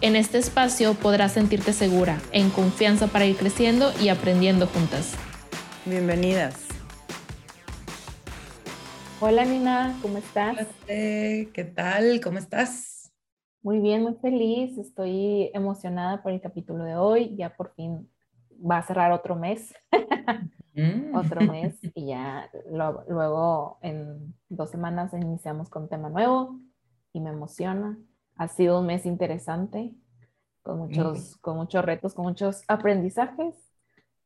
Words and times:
En 0.00 0.14
este 0.14 0.38
espacio 0.38 0.94
podrás 0.94 1.32
sentirte 1.32 1.72
segura, 1.72 2.20
en 2.30 2.50
confianza 2.50 3.08
para 3.08 3.26
ir 3.26 3.36
creciendo 3.36 3.90
y 4.00 4.10
aprendiendo 4.10 4.68
juntas. 4.68 5.16
Bienvenidas. 5.84 6.68
Hola 9.20 9.44
Nina, 9.44 9.98
¿cómo 10.00 10.18
estás? 10.18 10.56
Hola, 10.56 10.68
¿qué 10.86 11.72
tal? 11.74 12.20
¿Cómo 12.22 12.38
estás? 12.38 13.12
Muy 13.60 13.80
bien, 13.80 14.04
muy 14.04 14.14
feliz. 14.14 14.78
Estoy 14.78 15.50
emocionada 15.52 16.22
por 16.22 16.30
el 16.30 16.40
capítulo 16.40 16.84
de 16.84 16.94
hoy. 16.94 17.34
Ya 17.36 17.56
por 17.56 17.74
fin 17.74 18.08
va 18.52 18.78
a 18.78 18.86
cerrar 18.86 19.10
otro 19.10 19.34
mes. 19.34 19.74
Mm. 20.74 21.12
otro 21.16 21.40
mes 21.40 21.76
y 21.96 22.06
ya 22.06 22.48
luego 23.08 23.80
en 23.82 24.32
dos 24.48 24.70
semanas 24.70 25.12
iniciamos 25.12 25.68
con 25.68 25.88
tema 25.88 26.08
nuevo 26.08 26.56
y 27.12 27.18
me 27.18 27.30
emociona 27.30 27.98
ha 28.38 28.48
sido 28.48 28.80
un 28.80 28.86
mes 28.86 29.04
interesante, 29.04 29.92
con 30.62 30.78
muchos, 30.78 31.36
con 31.38 31.56
muchos 31.56 31.84
retos, 31.84 32.14
con 32.14 32.24
muchos 32.24 32.62
aprendizajes. 32.68 33.54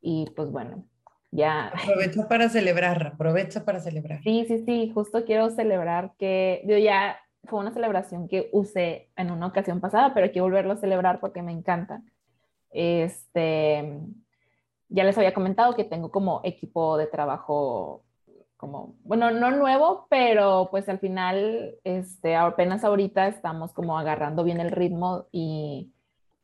Y 0.00 0.26
pues 0.36 0.50
bueno, 0.50 0.84
ya. 1.30 1.68
Aprovecha 1.68 2.28
para 2.28 2.48
celebrar, 2.48 3.12
aprovecha 3.14 3.64
para 3.64 3.80
celebrar. 3.80 4.22
Sí, 4.22 4.44
sí, 4.46 4.62
sí, 4.64 4.92
justo 4.94 5.24
quiero 5.24 5.50
celebrar 5.50 6.12
que, 6.18 6.62
yo 6.66 6.76
ya 6.76 7.18
fue 7.44 7.58
una 7.58 7.72
celebración 7.72 8.28
que 8.28 8.50
usé 8.52 9.10
en 9.16 9.30
una 9.30 9.46
ocasión 9.46 9.80
pasada, 9.80 10.12
pero 10.14 10.30
quiero 10.30 10.44
volverlo 10.44 10.74
a 10.74 10.76
celebrar 10.76 11.18
porque 11.18 11.42
me 11.42 11.52
encanta. 11.52 12.02
Este, 12.70 13.98
ya 14.88 15.04
les 15.04 15.16
había 15.16 15.34
comentado 15.34 15.74
que 15.74 15.84
tengo 15.84 16.10
como 16.10 16.40
equipo 16.44 16.98
de 16.98 17.06
trabajo 17.06 18.04
como, 18.62 18.94
bueno, 19.02 19.32
no 19.32 19.50
nuevo, 19.50 20.06
pero 20.08 20.68
pues 20.70 20.88
al 20.88 21.00
final, 21.00 21.74
este, 21.82 22.36
apenas 22.36 22.84
ahorita 22.84 23.26
estamos 23.26 23.72
como 23.72 23.98
agarrando 23.98 24.44
bien 24.44 24.60
el 24.60 24.70
ritmo 24.70 25.26
y 25.32 25.92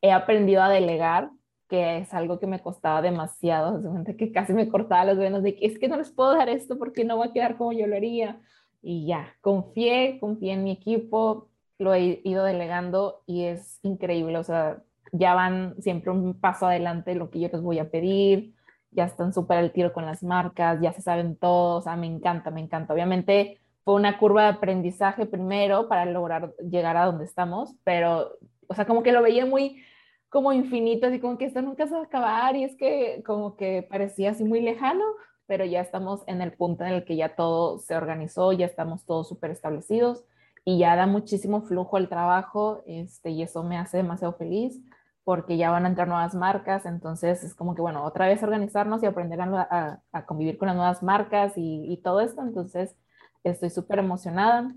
he 0.02 0.10
aprendido 0.10 0.60
a 0.62 0.68
delegar, 0.68 1.30
que 1.68 1.98
es 1.98 2.12
algo 2.12 2.40
que 2.40 2.48
me 2.48 2.60
costaba 2.60 3.02
demasiado, 3.02 3.80
que 4.18 4.32
casi 4.32 4.52
me 4.52 4.68
cortaba 4.68 5.04
las 5.04 5.16
venas 5.16 5.44
de 5.44 5.54
que 5.54 5.66
es 5.66 5.78
que 5.78 5.86
no 5.86 5.96
les 5.96 6.10
puedo 6.10 6.34
dar 6.34 6.48
esto 6.48 6.76
porque 6.76 7.04
no 7.04 7.18
va 7.18 7.26
a 7.26 7.32
quedar 7.32 7.56
como 7.56 7.72
yo 7.72 7.86
lo 7.86 7.94
haría. 7.94 8.40
Y 8.82 9.06
ya, 9.06 9.36
confié, 9.40 10.18
confié 10.18 10.54
en 10.54 10.64
mi 10.64 10.72
equipo, 10.72 11.50
lo 11.78 11.94
he 11.94 12.20
ido 12.24 12.42
delegando 12.42 13.22
y 13.26 13.44
es 13.44 13.78
increíble, 13.84 14.38
o 14.38 14.44
sea, 14.44 14.82
ya 15.12 15.34
van 15.34 15.80
siempre 15.80 16.10
un 16.10 16.34
paso 16.40 16.66
adelante 16.66 17.14
lo 17.14 17.30
que 17.30 17.38
yo 17.38 17.48
les 17.52 17.62
voy 17.62 17.78
a 17.78 17.92
pedir, 17.92 18.56
ya 18.90 19.04
están 19.04 19.32
súper 19.32 19.58
al 19.58 19.72
tiro 19.72 19.92
con 19.92 20.06
las 20.06 20.22
marcas, 20.22 20.80
ya 20.80 20.92
se 20.92 21.02
saben 21.02 21.36
todos, 21.36 21.80
o 21.80 21.84
sea, 21.84 21.96
me 21.96 22.06
encanta, 22.06 22.50
me 22.50 22.60
encanta. 22.60 22.94
Obviamente 22.94 23.60
fue 23.84 23.94
una 23.94 24.18
curva 24.18 24.42
de 24.42 24.48
aprendizaje 24.48 25.26
primero 25.26 25.88
para 25.88 26.04
lograr 26.06 26.54
llegar 26.56 26.96
a 26.96 27.06
donde 27.06 27.24
estamos, 27.24 27.74
pero, 27.84 28.32
o 28.66 28.74
sea, 28.74 28.86
como 28.86 29.02
que 29.02 29.12
lo 29.12 29.22
veía 29.22 29.46
muy 29.46 29.82
como 30.28 30.52
infinito, 30.52 31.06
así 31.06 31.20
como 31.20 31.38
que 31.38 31.46
esto 31.46 31.62
nunca 31.62 31.86
se 31.86 31.94
va 31.94 32.00
a 32.00 32.04
acabar 32.04 32.56
y 32.56 32.64
es 32.64 32.76
que 32.76 33.22
como 33.24 33.56
que 33.56 33.86
parecía 33.88 34.30
así 34.30 34.44
muy 34.44 34.60
lejano, 34.60 35.04
pero 35.46 35.64
ya 35.64 35.80
estamos 35.80 36.22
en 36.26 36.42
el 36.42 36.52
punto 36.52 36.84
en 36.84 36.92
el 36.92 37.04
que 37.04 37.16
ya 37.16 37.34
todo 37.34 37.78
se 37.78 37.96
organizó, 37.96 38.52
ya 38.52 38.66
estamos 38.66 39.06
todos 39.06 39.28
súper 39.28 39.50
establecidos 39.50 40.24
y 40.64 40.78
ya 40.78 40.96
da 40.96 41.06
muchísimo 41.06 41.62
flujo 41.62 41.96
el 41.96 42.10
trabajo 42.10 42.82
este, 42.86 43.30
y 43.30 43.42
eso 43.42 43.62
me 43.64 43.78
hace 43.78 43.96
demasiado 43.96 44.34
feliz 44.34 44.78
porque 45.28 45.58
ya 45.58 45.70
van 45.70 45.84
a 45.84 45.90
entrar 45.90 46.08
nuevas 46.08 46.34
marcas, 46.34 46.86
entonces 46.86 47.44
es 47.44 47.54
como 47.54 47.74
que, 47.74 47.82
bueno, 47.82 48.02
otra 48.02 48.26
vez 48.26 48.42
organizarnos 48.42 49.02
y 49.02 49.06
aprender 49.06 49.38
a, 49.42 50.00
convivir 50.24 50.56
con 50.56 50.68
las 50.68 50.76
nuevas 50.76 51.02
marcas 51.02 51.52
y, 51.56 52.00
todo 52.02 52.22
esto, 52.22 52.40
entonces 52.40 52.96
estoy 53.44 53.68
súper 53.68 53.98
emocionada. 53.98 54.74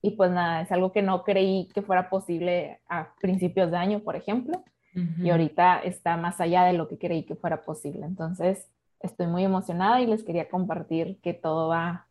Y 0.00 0.12
pues 0.12 0.30
nada, 0.30 0.62
es 0.62 0.72
algo 0.72 0.92
que 0.92 1.02
no 1.02 1.24
creí 1.24 1.68
que 1.74 1.82
fuera 1.82 2.08
posible 2.08 2.80
a 2.88 3.14
principios 3.20 3.70
de 3.70 3.76
año, 3.76 4.00
por 4.00 4.16
ejemplo, 4.16 4.64
y 4.94 5.28
ahorita 5.28 5.80
está 5.80 6.16
más 6.16 6.40
allá 6.40 6.64
de 6.64 6.72
lo 6.72 6.88
que 6.88 6.96
creí 6.96 7.26
que 7.26 7.34
fuera 7.36 7.62
posible. 7.62 8.06
Entonces, 8.06 8.66
estoy 9.00 9.26
muy 9.26 9.44
emocionada 9.44 10.00
y 10.00 10.06
les 10.06 10.24
quería 10.24 10.48
compartir 10.48 11.20
que 11.20 11.34
todo 11.34 11.68
va 11.68 12.06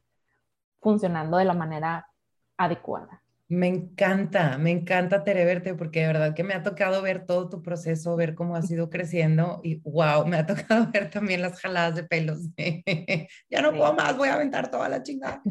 funcionando 0.82 1.38
de 1.38 1.46
la 1.46 1.56
manera 1.56 2.12
adecuada. 2.58 3.24
Me 3.52 3.68
encanta, 3.68 4.60
me 4.60 4.70
encanta 4.70 5.24
Tere 5.24 5.44
verte 5.44 5.74
porque 5.74 6.02
de 6.02 6.08
verdad 6.08 6.36
que 6.36 6.44
me 6.44 6.54
ha 6.54 6.62
tocado 6.62 7.02
ver 7.02 7.26
todo 7.26 7.50
tu 7.50 7.64
proceso, 7.64 8.16
ver 8.16 8.36
cómo 8.36 8.56
has 8.56 8.70
ido 8.70 8.92
creciendo 8.92 9.60
y 9.64 9.82
wow, 9.82 10.28
me 10.28 10.38
ha 10.38 10.46
tocado 10.46 10.92
ver 10.92 11.10
también 11.10 11.42
las 11.42 11.60
jaladas 11.60 11.96
de 11.96 12.04
pelos. 12.04 12.38
ya 13.50 13.62
no 13.64 13.72
puedo 13.72 13.94
más, 13.96 14.16
voy 14.16 14.30
a 14.30 14.36
aventar 14.36 14.70
toda 14.70 14.88
la 14.88 15.02
chingada. 15.02 15.42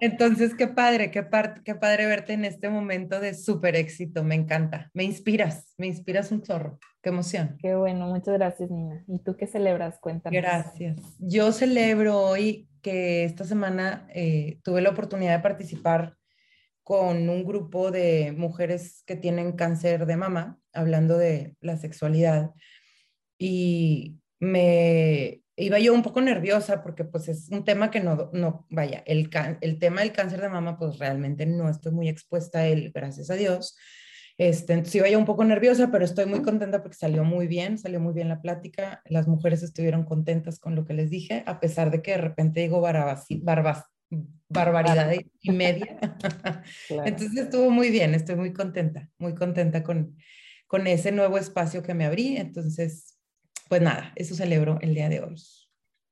Entonces, 0.00 0.54
qué 0.54 0.68
padre, 0.68 1.10
qué, 1.10 1.26
qué 1.64 1.74
padre 1.74 2.06
verte 2.06 2.32
en 2.32 2.46
este 2.46 2.70
momento 2.70 3.20
de 3.20 3.34
súper 3.34 3.76
éxito, 3.76 4.24
me 4.24 4.34
encanta. 4.34 4.90
Me 4.94 5.04
inspiras, 5.04 5.74
me 5.76 5.86
inspiras 5.86 6.32
un 6.32 6.40
chorro. 6.40 6.78
Qué 7.02 7.10
emoción. 7.10 7.58
Qué 7.60 7.74
bueno, 7.74 8.06
muchas 8.06 8.34
gracias, 8.34 8.70
Nina. 8.70 9.04
¿Y 9.06 9.18
tú 9.18 9.36
qué 9.36 9.46
celebras? 9.46 9.98
Cuéntame. 10.00 10.34
Gracias. 10.34 10.96
Yo 11.18 11.52
celebro 11.52 12.18
hoy 12.18 12.68
que 12.80 13.24
esta 13.24 13.44
semana 13.44 14.08
eh, 14.14 14.60
tuve 14.64 14.80
la 14.80 14.90
oportunidad 14.90 15.36
de 15.36 15.42
participar 15.42 16.17
con 16.88 17.28
un 17.28 17.44
grupo 17.44 17.90
de 17.90 18.32
mujeres 18.34 19.02
que 19.04 19.14
tienen 19.14 19.52
cáncer 19.52 20.06
de 20.06 20.16
mama, 20.16 20.58
hablando 20.72 21.18
de 21.18 21.54
la 21.60 21.76
sexualidad. 21.76 22.52
Y 23.38 24.16
me 24.40 25.42
iba 25.54 25.78
yo 25.80 25.92
un 25.92 26.02
poco 26.02 26.22
nerviosa 26.22 26.82
porque 26.82 27.04
pues 27.04 27.28
es 27.28 27.50
un 27.50 27.62
tema 27.66 27.90
que 27.90 28.00
no, 28.00 28.30
no 28.32 28.64
vaya, 28.70 29.02
el, 29.04 29.28
el 29.60 29.78
tema 29.78 30.00
del 30.00 30.12
cáncer 30.12 30.40
de 30.40 30.48
mama 30.48 30.78
pues 30.78 30.98
realmente 30.98 31.44
no 31.44 31.68
estoy 31.68 31.92
muy 31.92 32.08
expuesta 32.08 32.60
a 32.60 32.66
él, 32.66 32.90
gracias 32.94 33.28
a 33.28 33.34
Dios. 33.34 33.76
Este, 34.38 34.72
entonces 34.72 34.94
iba 34.94 35.10
yo 35.10 35.18
un 35.18 35.26
poco 35.26 35.44
nerviosa, 35.44 35.90
pero 35.90 36.06
estoy 36.06 36.24
muy 36.24 36.40
contenta 36.40 36.80
porque 36.80 36.96
salió 36.96 37.22
muy 37.22 37.48
bien, 37.48 37.76
salió 37.76 38.00
muy 38.00 38.14
bien 38.14 38.30
la 38.30 38.40
plática. 38.40 39.02
Las 39.04 39.28
mujeres 39.28 39.62
estuvieron 39.62 40.04
contentas 40.04 40.58
con 40.58 40.74
lo 40.74 40.86
que 40.86 40.94
les 40.94 41.10
dije, 41.10 41.42
a 41.44 41.60
pesar 41.60 41.90
de 41.90 42.00
que 42.00 42.12
de 42.12 42.18
repente 42.18 42.60
digo 42.60 42.80
barbas, 42.80 43.26
barbas, 43.42 43.84
barbaridad 44.48 45.12
y 45.40 45.52
media. 45.52 45.98
Entonces 46.90 47.36
estuvo 47.36 47.70
muy 47.70 47.90
bien, 47.90 48.14
estoy 48.14 48.36
muy 48.36 48.52
contenta, 48.52 49.08
muy 49.18 49.34
contenta 49.34 49.82
con, 49.82 50.16
con 50.66 50.86
ese 50.86 51.12
nuevo 51.12 51.38
espacio 51.38 51.82
que 51.82 51.94
me 51.94 52.04
abrí. 52.04 52.36
Entonces, 52.36 53.18
pues 53.68 53.82
nada, 53.82 54.12
eso 54.16 54.34
celebro 54.34 54.78
el 54.80 54.94
día 54.94 55.08
de 55.08 55.20
hoy. 55.20 55.36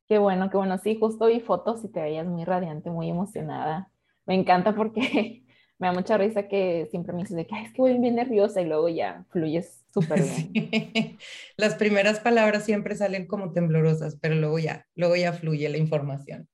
Qué 0.09 0.19
bueno, 0.19 0.51
qué 0.51 0.57
bueno. 0.57 0.79
Sí, 0.79 0.97
justo 0.99 1.27
vi 1.27 1.41
fotos 1.41 1.85
y 1.85 1.89
te 1.89 2.01
veías 2.01 2.27
muy 2.27 2.45
radiante, 2.45 2.91
muy 2.91 3.09
emocionada. 3.09 3.91
Me 4.25 4.35
encanta 4.35 4.75
porque 4.75 5.45
me 5.79 5.89
da 5.89 5.93
mucha 5.93 6.17
risa 6.17 6.49
que 6.49 6.87
siempre 6.91 7.13
me 7.13 7.21
dices 7.21 7.37
de 7.37 7.47
que 7.47 7.61
es 7.61 7.73
que 7.73 7.83
voy 7.83 7.99
bien 7.99 8.15
nerviosa 8.15 8.61
y 8.61 8.67
luego 8.67 8.89
ya 8.89 9.25
fluyes 9.31 9.85
súper 9.93 10.23
bien. 10.23 11.19
Las 11.57 11.75
primeras 11.75 12.21
palabras 12.21 12.65
siempre 12.65 12.95
salen 12.95 13.27
como 13.27 13.53
temblorosas, 13.53 14.17
pero 14.21 14.35
luego 14.35 14.59
ya, 14.59 14.87
luego 14.95 15.17
ya 15.17 15.33
fluye 15.33 15.69
la 15.69 15.79
información. 15.79 16.49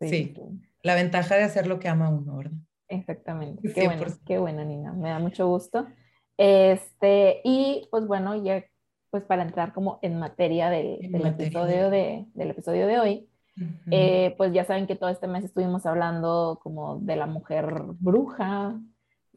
sí. 0.00 0.08
sí 0.08 0.34
la 0.82 0.94
ventaja 0.94 1.36
de 1.36 1.44
hacer 1.44 1.66
lo 1.66 1.78
que 1.78 1.88
ama 1.88 2.08
uno, 2.08 2.36
¿verdad? 2.36 2.58
Exactamente. 2.88 3.72
Qué, 3.72 3.86
bueno, 3.86 4.04
qué 4.26 4.38
buena, 4.38 4.64
Nina. 4.64 4.92
Me 4.92 5.10
da 5.10 5.18
mucho 5.18 5.46
gusto. 5.46 5.86
Este, 6.36 7.40
y 7.44 7.86
pues 7.90 8.06
bueno, 8.06 8.42
ya 8.42 8.64
pues 9.10 9.24
para 9.24 9.42
entrar 9.42 9.72
como 9.72 9.98
en 10.02 10.18
materia 10.18 10.70
del, 10.70 11.14
episodio, 11.26 11.90
de, 11.90 12.26
del 12.32 12.50
episodio 12.50 12.86
de 12.86 12.98
hoy, 12.98 13.28
eh, 13.90 14.34
pues 14.38 14.52
ya 14.52 14.64
saben 14.64 14.86
que 14.86 14.96
todo 14.96 15.10
este 15.10 15.26
mes 15.26 15.44
estuvimos 15.44 15.84
hablando 15.84 16.60
como 16.62 16.98
de 17.00 17.16
la 17.16 17.26
mujer 17.26 17.82
bruja, 17.98 18.80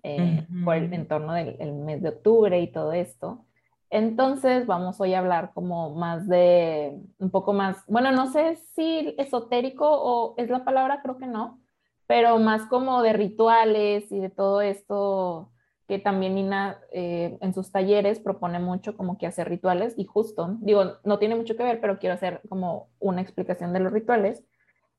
eh, 0.04 0.46
por 0.64 0.76
el 0.76 0.94
entorno 0.94 1.34
del 1.34 1.74
mes 1.74 2.02
de 2.02 2.10
octubre 2.10 2.60
y 2.62 2.72
todo 2.72 2.94
esto. 2.94 3.46
Entonces 3.94 4.66
vamos 4.66 5.00
hoy 5.00 5.14
a 5.14 5.20
hablar 5.20 5.52
como 5.54 5.94
más 5.94 6.28
de, 6.28 7.00
un 7.20 7.30
poco 7.30 7.54
más, 7.54 7.78
bueno, 7.86 8.12
no 8.12 8.26
sé 8.26 8.56
si 8.74 9.14
esotérico 9.20 9.88
o 9.88 10.34
es 10.38 10.50
la 10.50 10.66
palabra, 10.66 11.02
creo 11.04 11.20
que 11.20 11.28
no, 11.28 11.62
pero 12.08 12.40
más 12.40 12.64
como 12.66 13.04
de 13.04 13.14
rituales 13.14 14.12
y 14.12 14.18
de 14.18 14.32
todo 14.32 14.62
esto 14.62 15.52
que 15.88 16.00
también 16.00 16.34
Nina 16.34 16.80
eh, 16.92 17.38
en 17.40 17.54
sus 17.54 17.72
talleres 17.72 18.20
propone 18.20 18.58
mucho 18.58 18.98
como 18.98 19.20
que 19.20 19.28
hacer 19.28 19.48
rituales 19.48 19.94
y 19.96 20.06
justo, 20.06 20.58
digo, 20.62 20.94
no 21.04 21.20
tiene 21.20 21.36
mucho 21.36 21.56
que 21.56 21.62
ver, 21.62 21.80
pero 21.80 22.00
quiero 22.00 22.16
hacer 22.16 22.42
como 22.50 22.90
una 22.98 23.22
explicación 23.22 23.74
de 23.74 23.80
los 23.80 23.94
rituales, 23.94 24.44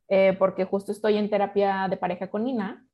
eh, 0.06 0.36
porque 0.38 0.66
justo 0.66 0.92
estoy 0.92 1.16
en 1.16 1.30
terapia 1.30 1.88
de 1.90 1.96
pareja 1.96 2.30
con 2.30 2.44
Nina 2.44 2.86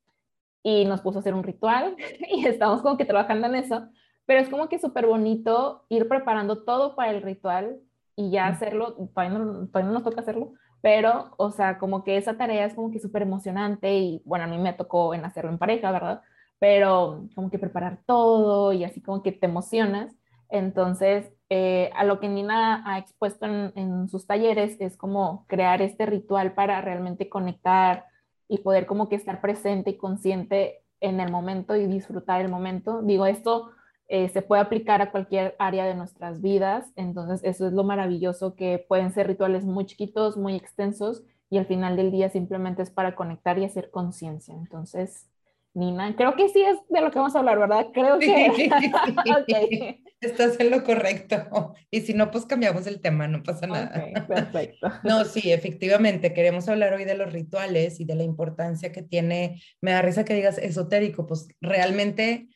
y 0.62 0.86
nos 0.86 1.02
puso 1.02 1.18
a 1.18 1.20
hacer 1.20 1.34
un 1.34 1.42
ritual 1.42 1.94
y 2.30 2.46
estamos 2.46 2.80
como 2.80 2.96
que 2.96 3.04
trabajando 3.04 3.48
en 3.48 3.56
eso 3.56 3.86
pero 4.30 4.42
es 4.42 4.48
como 4.48 4.68
que 4.68 4.78
súper 4.78 5.08
bonito 5.08 5.86
ir 5.88 6.06
preparando 6.06 6.62
todo 6.62 6.94
para 6.94 7.10
el 7.10 7.20
ritual 7.20 7.80
y 8.14 8.30
ya 8.30 8.46
hacerlo, 8.46 8.94
todavía 9.12 9.36
no, 9.36 9.66
todavía 9.66 9.88
no 9.88 9.94
nos 9.94 10.04
toca 10.04 10.20
hacerlo, 10.20 10.52
pero, 10.80 11.34
o 11.36 11.50
sea, 11.50 11.78
como 11.78 12.04
que 12.04 12.16
esa 12.16 12.36
tarea 12.36 12.64
es 12.64 12.74
como 12.74 12.92
que 12.92 13.00
súper 13.00 13.22
emocionante 13.22 13.92
y 13.92 14.22
bueno, 14.24 14.44
a 14.44 14.46
mí 14.46 14.56
me 14.56 14.72
tocó 14.72 15.14
en 15.14 15.24
hacerlo 15.24 15.50
en 15.50 15.58
pareja, 15.58 15.90
¿verdad? 15.90 16.22
Pero 16.60 17.26
como 17.34 17.50
que 17.50 17.58
preparar 17.58 18.04
todo 18.06 18.72
y 18.72 18.84
así 18.84 19.02
como 19.02 19.20
que 19.20 19.32
te 19.32 19.46
emocionas. 19.46 20.14
Entonces, 20.48 21.32
eh, 21.48 21.90
a 21.96 22.04
lo 22.04 22.20
que 22.20 22.28
Nina 22.28 22.84
ha 22.86 22.98
expuesto 22.98 23.46
en, 23.46 23.72
en, 23.74 24.08
sus 24.08 24.28
talleres 24.28 24.76
es 24.78 24.96
como 24.96 25.44
crear 25.48 25.82
este 25.82 26.06
ritual 26.06 26.52
para 26.54 26.80
realmente 26.80 27.28
conectar 27.28 28.04
y 28.46 28.58
poder 28.58 28.86
como 28.86 29.08
que 29.08 29.16
estar 29.16 29.40
presente 29.40 29.90
y 29.90 29.96
consciente 29.96 30.84
en 31.00 31.18
el 31.18 31.32
momento 31.32 31.74
y 31.74 31.86
disfrutar 31.86 32.40
el 32.40 32.48
momento. 32.48 33.02
Digo, 33.02 33.26
esto 33.26 33.72
eh, 34.12 34.28
se 34.28 34.42
puede 34.42 34.60
aplicar 34.60 35.00
a 35.00 35.12
cualquier 35.12 35.54
área 35.60 35.86
de 35.86 35.94
nuestras 35.94 36.42
vidas. 36.42 36.90
Entonces, 36.96 37.42
eso 37.44 37.68
es 37.68 37.72
lo 37.72 37.84
maravilloso 37.84 38.56
que 38.56 38.84
pueden 38.88 39.12
ser 39.12 39.28
rituales 39.28 39.64
muy 39.64 39.86
chiquitos, 39.86 40.36
muy 40.36 40.56
extensos 40.56 41.22
y 41.48 41.58
al 41.58 41.66
final 41.66 41.96
del 41.96 42.10
día 42.10 42.28
simplemente 42.28 42.82
es 42.82 42.90
para 42.90 43.14
conectar 43.14 43.56
y 43.58 43.64
hacer 43.64 43.92
conciencia. 43.92 44.52
Entonces, 44.52 45.30
Nina, 45.74 46.16
creo 46.16 46.34
que 46.34 46.48
sí 46.48 46.60
es 46.60 46.76
de 46.88 47.00
lo 47.00 47.12
que 47.12 47.20
vamos 47.20 47.36
a 47.36 47.38
hablar, 47.38 47.60
¿verdad? 47.60 47.86
Creo 47.94 48.18
que... 48.18 48.50
okay. 49.42 50.02
Estás 50.20 50.58
en 50.58 50.70
lo 50.70 50.82
correcto. 50.82 51.74
Y 51.88 52.00
si 52.00 52.12
no, 52.12 52.32
pues 52.32 52.46
cambiamos 52.46 52.88
el 52.88 53.00
tema, 53.00 53.28
no 53.28 53.44
pasa 53.44 53.68
nada. 53.68 53.92
perfecto. 54.26 54.88
No, 55.04 55.24
sí, 55.24 55.52
efectivamente, 55.52 56.34
queremos 56.34 56.68
hablar 56.68 56.94
hoy 56.94 57.04
de 57.04 57.14
los 57.14 57.32
rituales 57.32 58.00
y 58.00 58.04
de 58.06 58.16
la 58.16 58.24
importancia 58.24 58.90
que 58.90 59.02
tiene. 59.02 59.62
Me 59.80 59.92
da 59.92 60.02
risa 60.02 60.24
que 60.24 60.34
digas 60.34 60.58
esotérico, 60.58 61.28
pues 61.28 61.46
realmente 61.60 62.48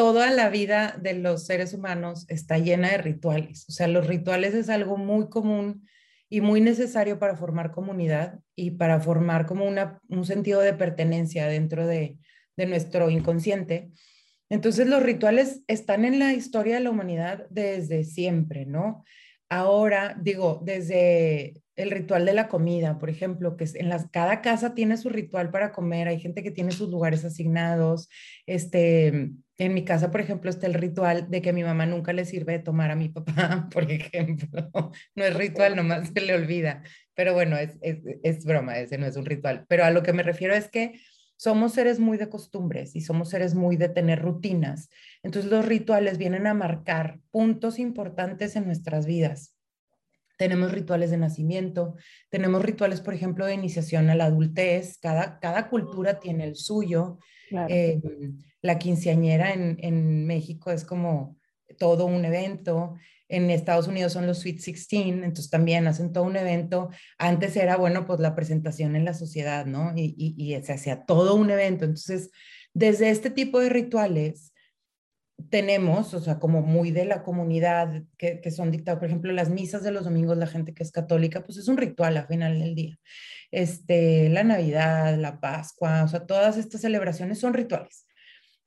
toda 0.00 0.30
la 0.30 0.48
vida 0.48 0.96
de 0.98 1.12
los 1.12 1.44
seres 1.44 1.74
humanos 1.74 2.24
está 2.30 2.56
llena 2.56 2.88
de 2.88 2.96
rituales. 2.96 3.66
O 3.68 3.72
sea, 3.72 3.86
los 3.86 4.06
rituales 4.06 4.54
es 4.54 4.70
algo 4.70 4.96
muy 4.96 5.28
común 5.28 5.86
y 6.30 6.40
muy 6.40 6.62
necesario 6.62 7.18
para 7.18 7.36
formar 7.36 7.70
comunidad 7.70 8.38
y 8.56 8.70
para 8.70 8.98
formar 9.00 9.44
como 9.44 9.66
una, 9.66 10.00
un 10.08 10.24
sentido 10.24 10.62
de 10.62 10.72
pertenencia 10.72 11.48
dentro 11.48 11.86
de, 11.86 12.16
de 12.56 12.64
nuestro 12.64 13.10
inconsciente. 13.10 13.90
Entonces 14.48 14.86
los 14.86 15.02
rituales 15.02 15.60
están 15.66 16.06
en 16.06 16.18
la 16.18 16.32
historia 16.32 16.76
de 16.76 16.80
la 16.80 16.90
humanidad 16.92 17.44
desde 17.50 18.04
siempre, 18.04 18.64
¿no? 18.64 19.04
Ahora, 19.50 20.16
digo, 20.18 20.62
desde 20.64 21.60
el 21.80 21.90
ritual 21.90 22.24
de 22.24 22.32
la 22.32 22.48
comida, 22.48 22.98
por 22.98 23.10
ejemplo, 23.10 23.56
que 23.56 23.66
en 23.74 23.88
las, 23.88 24.08
cada 24.10 24.40
casa 24.42 24.74
tiene 24.74 24.96
su 24.96 25.08
ritual 25.08 25.50
para 25.50 25.72
comer, 25.72 26.08
hay 26.08 26.20
gente 26.20 26.42
que 26.42 26.50
tiene 26.50 26.72
sus 26.72 26.90
lugares 26.90 27.24
asignados, 27.24 28.08
este, 28.46 29.30
en 29.60 29.74
mi 29.74 29.84
casa, 29.84 30.10
por 30.10 30.20
ejemplo, 30.20 30.48
está 30.48 30.66
el 30.66 30.74
ritual 30.74 31.30
de 31.30 31.42
que 31.42 31.52
mi 31.52 31.62
mamá 31.62 31.84
nunca 31.84 32.12
le 32.14 32.24
sirve 32.24 32.54
de 32.54 32.58
tomar 32.60 32.90
a 32.90 32.96
mi 32.96 33.10
papá, 33.10 33.68
por 33.72 33.90
ejemplo. 33.90 34.70
No 35.14 35.24
es 35.24 35.34
ritual, 35.34 35.76
nomás 35.76 36.10
se 36.14 36.20
le 36.20 36.34
olvida. 36.34 36.82
Pero 37.14 37.34
bueno, 37.34 37.58
es, 37.58 37.76
es, 37.82 37.98
es, 38.22 38.44
broma, 38.44 38.78
ese 38.78 38.96
no 38.96 39.06
es 39.06 39.16
un 39.16 39.26
ritual. 39.26 39.66
Pero 39.68 39.84
a 39.84 39.90
lo 39.90 40.02
que 40.02 40.14
me 40.14 40.22
refiero 40.22 40.54
es 40.54 40.68
que 40.68 40.98
somos 41.36 41.74
seres 41.74 41.98
muy 41.98 42.16
de 42.16 42.28
costumbres 42.28 42.96
y 42.96 43.02
somos 43.02 43.30
seres 43.30 43.54
muy 43.54 43.76
de 43.76 43.90
tener 43.90 44.20
rutinas. 44.20 44.88
Entonces 45.22 45.50
los 45.50 45.66
rituales 45.66 46.16
vienen 46.16 46.46
a 46.46 46.54
marcar 46.54 47.18
puntos 47.30 47.78
importantes 47.78 48.56
en 48.56 48.64
nuestras 48.64 49.06
vidas. 49.06 49.59
Tenemos 50.40 50.72
rituales 50.72 51.10
de 51.10 51.18
nacimiento, 51.18 51.96
tenemos 52.30 52.62
rituales, 52.62 53.02
por 53.02 53.12
ejemplo, 53.12 53.44
de 53.44 53.52
iniciación 53.52 54.08
a 54.08 54.14
la 54.14 54.24
adultez. 54.24 54.96
Cada, 54.96 55.38
cada 55.38 55.68
cultura 55.68 56.18
tiene 56.18 56.44
el 56.44 56.56
suyo. 56.56 57.18
Eh, 57.68 58.00
la 58.62 58.78
quinceañera 58.78 59.52
en, 59.52 59.76
en, 59.82 60.26
México 60.26 60.70
es 60.70 60.86
como 60.86 61.36
todo 61.78 62.06
un 62.06 62.24
evento. 62.24 62.94
En 63.28 63.50
Estados 63.50 63.86
Unidos 63.86 64.14
son 64.14 64.26
los 64.26 64.38
Sweet 64.38 64.54
16, 64.54 65.12
entonces 65.16 65.50
también 65.50 65.86
hacen 65.86 66.10
todo 66.10 66.24
un 66.24 66.36
evento. 66.36 66.88
Antes 67.18 67.54
era, 67.54 67.76
bueno, 67.76 68.06
pues 68.06 68.18
la 68.18 68.34
presentación 68.34 68.96
en 68.96 69.04
la 69.04 69.12
sociedad, 69.12 69.66
¿no? 69.66 69.92
Y, 69.94 70.14
y, 70.16 70.54
y 70.54 70.62
se 70.62 70.72
hacía 70.72 71.04
todo 71.04 71.34
un 71.34 71.50
evento. 71.50 71.84
Entonces, 71.84 72.30
desde 72.72 73.10
este 73.10 73.28
tipo 73.28 73.60
de 73.60 73.68
rituales, 73.68 74.54
tenemos, 75.50 76.14
o 76.14 76.20
sea, 76.20 76.38
como 76.38 76.62
muy 76.62 76.92
de 76.92 77.04
la 77.04 77.22
comunidad 77.22 78.02
que, 78.16 78.40
que, 78.40 78.50
son 78.50 78.70
dictados, 78.70 79.00
por 79.00 79.08
ejemplo, 79.08 79.32
las 79.32 79.50
misas 79.50 79.82
de 79.82 79.90
los 79.90 80.04
domingos, 80.04 80.38
la 80.38 80.46
gente 80.46 80.72
que 80.72 80.82
es 80.82 80.92
católica, 80.92 81.44
pues 81.44 81.58
es 81.58 81.68
un 81.68 81.76
ritual 81.76 82.16
al 82.16 82.26
final 82.26 82.58
del 82.58 82.74
día. 82.74 82.98
Este, 83.50 84.28
la 84.28 84.44
Navidad, 84.44 85.18
la 85.18 85.40
Pascua, 85.40 86.04
o 86.04 86.08
sea, 86.08 86.26
todas 86.26 86.56
estas 86.56 86.80
celebraciones 86.80 87.38
son 87.40 87.52
rituales. 87.52 88.06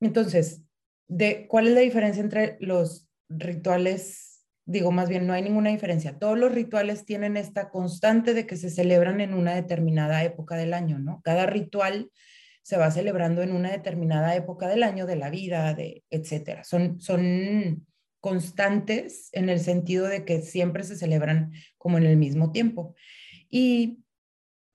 Entonces, 0.01 0.61
de, 1.07 1.47
¿cuál 1.47 1.67
es 1.67 1.73
la 1.73 1.79
diferencia 1.79 2.21
entre 2.21 2.57
los 2.59 3.07
rituales? 3.29 4.45
Digo, 4.65 4.91
más 4.91 5.09
bien, 5.09 5.25
no 5.25 5.33
hay 5.33 5.41
ninguna 5.41 5.69
diferencia. 5.69 6.19
Todos 6.19 6.37
los 6.37 6.51
rituales 6.51 7.05
tienen 7.05 7.37
esta 7.37 7.69
constante 7.69 8.33
de 8.33 8.45
que 8.45 8.57
se 8.57 8.69
celebran 8.69 9.21
en 9.21 9.33
una 9.33 9.55
determinada 9.55 10.23
época 10.23 10.55
del 10.55 10.73
año, 10.73 10.99
¿no? 10.99 11.21
Cada 11.23 11.45
ritual 11.45 12.11
se 12.63 12.77
va 12.77 12.89
celebrando 12.89 13.43
en 13.43 13.51
una 13.51 13.71
determinada 13.71 14.35
época 14.35 14.67
del 14.67 14.83
año, 14.83 15.05
de 15.05 15.17
la 15.17 15.29
vida, 15.29 15.73
de 15.73 16.03
etcétera. 16.09 16.63
Son, 16.63 16.99
son 16.99 17.85
constantes 18.19 19.29
en 19.33 19.49
el 19.49 19.59
sentido 19.59 20.07
de 20.07 20.25
que 20.25 20.41
siempre 20.41 20.83
se 20.83 20.95
celebran 20.95 21.51
como 21.77 21.97
en 21.97 22.05
el 22.05 22.17
mismo 22.17 22.51
tiempo. 22.51 22.95
Y 23.49 23.99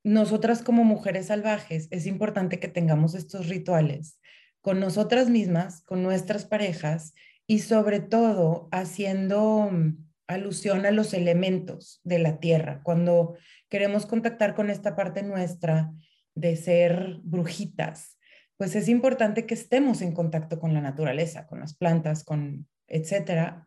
nosotras 0.05 0.63
como 0.63 0.85
mujeres 0.85 1.27
salvajes 1.27 1.89
es 1.91 2.07
importante 2.07 2.61
que 2.61 2.69
tengamos 2.69 3.15
estos 3.15 3.49
rituales 3.49 4.19
con 4.61 4.81
nosotras 4.81 5.31
mismas, 5.31 5.83
con 5.83 6.03
nuestras 6.03 6.45
parejas 6.45 7.15
y 7.47 7.61
sobre 7.61 8.01
todo 8.01 8.69
haciendo 8.71 9.71
mm, 9.73 9.97
alusión 10.27 10.85
a 10.85 10.91
los 10.91 11.15
elementos 11.15 12.01
de 12.05 12.19
la 12.19 12.39
tierra. 12.39 12.83
Cuando 12.83 13.37
queremos 13.71 14.05
contactar 14.05 14.55
con 14.55 14.69
esta 14.69 14.95
parte 14.95 15.23
nuestra 15.23 15.91
de 16.39 16.57
ser 16.57 17.19
brujitas, 17.23 18.19
pues 18.57 18.77
es 18.77 18.89
importante 18.89 19.47
que 19.47 19.55
estemos 19.55 20.03
en 20.03 20.13
contacto 20.13 20.59
con 20.59 20.75
la 20.75 20.81
naturaleza, 20.81 21.47
con 21.47 21.61
las 21.61 21.77
plantas, 21.77 22.25
con 22.25 22.67
etcétera. 22.87 23.67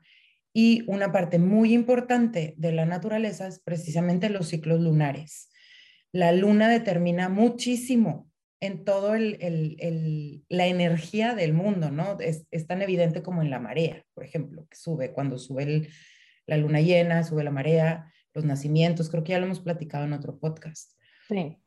Y 0.54 0.84
una 0.88 1.12
parte 1.12 1.40
muy 1.40 1.74
importante 1.74 2.56
de 2.58 2.72
la 2.74 2.86
naturaleza 2.86 3.48
es 3.48 3.60
precisamente 3.60 4.30
los 4.30 4.48
ciclos 4.48 4.82
lunares. 4.82 5.50
La 6.12 6.34
luna 6.34 6.68
determina 6.68 7.30
muchísimo 7.30 8.30
en 8.60 8.84
todo 8.84 9.16
el, 9.16 10.44
la 10.50 10.68
energía 10.68 11.36
del 11.36 11.54
mundo, 11.54 11.90
¿no? 11.90 12.20
Es, 12.20 12.46
es, 12.52 12.68
tan 12.68 12.82
evidente 12.82 13.24
como 13.24 13.42
en 13.42 13.50
la 13.50 13.60
marea, 13.60 14.04
por 14.14 14.24
ejemplo, 14.24 14.68
que 14.70 14.78
sube 14.78 15.14
cuando 15.14 15.38
sube 15.38 15.88
la 16.46 16.58
luna 16.58 16.82
llena, 16.82 17.24
sube 17.24 17.44
la 17.44 17.52
marea, 17.52 18.12
los 18.34 18.46
nacimientos, 18.46 19.10
creo 19.10 19.24
que 19.24 19.32
ya 19.32 19.40
lo 19.40 19.46
hemos 19.46 19.62
platicado 19.62 20.06
en 20.06 20.14
otro 20.14 20.38
podcast. 20.38 20.92
Sí. 21.28 21.61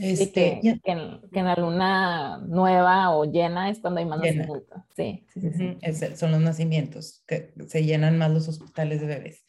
Este, 0.00 0.58
que, 0.62 0.80
que, 0.82 0.92
en, 0.92 1.44
la 1.44 1.54
luna 1.54 2.38
nueva 2.46 3.10
o 3.10 3.30
llena 3.30 3.68
es 3.68 3.78
cuando 3.78 4.00
hay 4.00 4.06
más 4.06 4.20
nacimientos. 4.20 4.62
Sí, 4.96 5.26
sí, 5.34 5.50
sí. 5.52 6.06
son 6.16 6.32
los 6.32 6.40
nacimientos, 6.40 7.22
que 7.26 7.52
se 7.68 7.84
llenan 7.84 8.16
más 8.16 8.30
los 8.30 8.48
hospitales 8.48 9.02
de 9.02 9.06
bebés. 9.06 9.44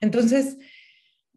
Entonces, 0.00 0.56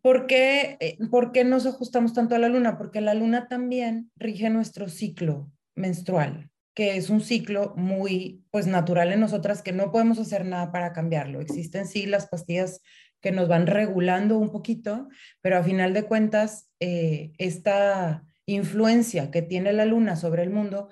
¿por 0.01 0.25
qué, 0.25 0.77
eh, 0.79 0.97
¿por 1.12 1.33
qué 1.33 1.43
nos 1.43 1.65
ajustamos 1.65 2.13
tanto 2.13 2.35
a 2.35 2.39
la 2.39 2.47
luna? 2.47 2.77
Porque 2.77 3.01
la 3.01 3.13
luna 3.13 3.50
también 3.50 4.12
rige 4.15 4.50
nuestro 4.50 4.88
ciclo 4.88 5.51
menstrual, 5.75 6.50
que 6.74 6.95
es 6.95 7.09
un 7.09 7.19
ciclo 7.19 7.74
muy 7.75 8.45
pues 8.51 8.67
natural 8.67 9.12
en 9.12 9.19
nosotras 9.19 9.62
que 9.63 9.74
no 9.74 9.91
podemos 9.91 10.17
hacer 10.17 10.45
nada 10.45 10.71
para 10.71 10.93
cambiarlo. 10.93 11.41
Existen 11.41 11.88
sí 11.88 12.05
las 12.05 12.27
pastillas 12.27 12.81
que 13.19 13.33
nos 13.33 13.50
van 13.50 13.67
regulando 13.67 14.38
un 14.38 14.51
poquito, 14.51 15.09
pero 15.41 15.57
a 15.57 15.63
final 15.63 15.93
de 15.93 16.03
cuentas 16.03 16.69
eh, 16.79 17.33
esta 17.38 18.24
influencia 18.45 19.31
que 19.31 19.41
tiene 19.41 19.73
la 19.73 19.85
luna 19.85 20.15
sobre 20.15 20.43
el 20.43 20.49
mundo 20.49 20.89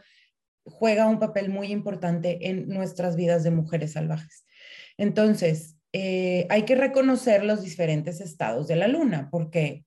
juega 0.65 1.07
un 1.07 1.19
papel 1.19 1.49
muy 1.49 1.67
importante 1.71 2.49
en 2.49 2.67
nuestras 2.69 3.15
vidas 3.15 3.43
de 3.43 3.51
mujeres 3.51 3.93
salvajes. 3.93 4.45
Entonces, 4.97 5.77
eh, 5.91 6.47
hay 6.49 6.63
que 6.63 6.75
reconocer 6.75 7.43
los 7.43 7.61
diferentes 7.61 8.21
estados 8.21 8.67
de 8.67 8.75
la 8.75 8.87
luna, 8.87 9.29
porque 9.29 9.85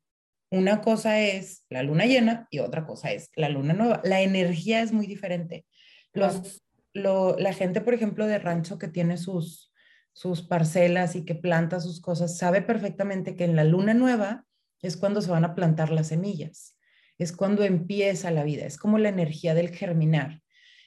una 0.51 0.81
cosa 0.81 1.21
es 1.21 1.65
la 1.71 1.83
luna 1.83 2.07
llena 2.07 2.47
y 2.51 2.61
otra 2.61 2.87
cosa 2.87 3.11
es 3.13 3.31
la 3.35 3.49
luna 3.49 3.73
nueva. 3.73 4.01
La 4.05 4.21
energía 4.21 4.83
es 4.83 4.93
muy 4.93 5.07
diferente. 5.07 5.67
Los, 6.13 6.63
la 6.95 7.53
gente, 7.53 7.81
por 7.81 7.95
ejemplo, 7.95 8.27
de 8.27 8.39
rancho 8.39 8.79
que 8.79 8.89
tiene 8.89 9.17
sus, 9.17 9.73
sus 10.13 10.43
parcelas 10.43 11.17
y 11.17 11.25
que 11.25 11.35
planta 11.35 11.81
sus 11.81 12.01
cosas, 12.01 12.39
sabe 12.39 12.63
perfectamente 12.63 13.35
que 13.35 13.45
en 13.45 13.57
la 13.57 13.65
luna 13.65 13.95
nueva 13.95 14.45
es 14.83 14.97
cuando 14.97 15.21
se 15.21 15.31
van 15.31 15.45
a 15.45 15.55
plantar 15.55 15.91
las 15.91 16.09
semillas 16.09 16.76
es 17.19 17.33
cuando 17.33 17.65
empieza 17.65 18.31
la 18.31 18.45
vida, 18.45 18.67
es 18.67 18.79
como 18.79 18.99
la 18.99 19.09
energía 19.09 19.55
del 19.55 19.71
germinar. 19.71 20.43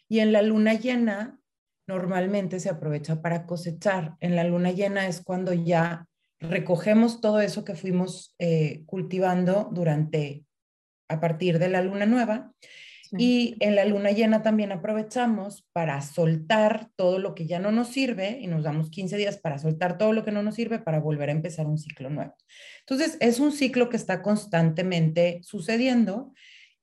Y 0.08 0.20
en 0.20 0.32
la 0.32 0.42
luna 0.42 0.74
llena 0.74 1.40
normalmente 1.88 2.60
se 2.60 2.70
aprovecha 2.70 3.22
para 3.22 3.46
cosechar. 3.46 4.16
En 4.20 4.36
la 4.36 4.44
luna 4.44 4.72
llena 4.72 5.08
es 5.08 5.22
cuando 5.22 5.54
ya 5.54 6.08
recogemos 6.40 7.20
todo 7.22 7.42
eso 7.42 7.66
que 7.66 7.76
fuimos 7.76 8.36
eh, 8.40 8.84
cultivando 8.86 9.70
durante, 9.72 10.46
a 11.10 11.20
partir 11.20 11.60
de 11.60 11.70
la 11.70 11.82
luna 11.82 12.06
nueva. 12.06 12.54
Y 13.18 13.56
en 13.60 13.76
la 13.76 13.86
luna 13.86 14.12
llena 14.12 14.44
también 14.44 14.72
aprovechamos 14.72 15.68
para 15.74 16.02
soltar 16.02 16.90
todo 16.96 17.18
lo 17.18 17.34
que 17.34 17.48
ya 17.48 17.60
no 17.60 17.72
nos 17.72 17.88
sirve 17.88 18.40
y 18.40 18.48
nos 18.48 18.64
damos 18.64 18.90
15 18.90 19.18
días 19.18 19.38
para 19.38 19.58
soltar 19.58 19.98
todo 19.98 20.14
lo 20.14 20.24
que 20.24 20.32
no 20.32 20.44
nos 20.44 20.56
sirve 20.56 20.80
para 20.80 21.00
volver 21.00 21.30
a 21.30 21.34
empezar 21.34 21.66
un 21.66 21.78
ciclo 21.78 22.10
nuevo. 22.10 22.36
Entonces, 22.82 23.18
es 23.20 23.40
un 23.40 23.52
ciclo 23.52 23.90
que 23.90 23.98
está 23.98 24.22
constantemente 24.22 25.40
sucediendo 25.44 26.34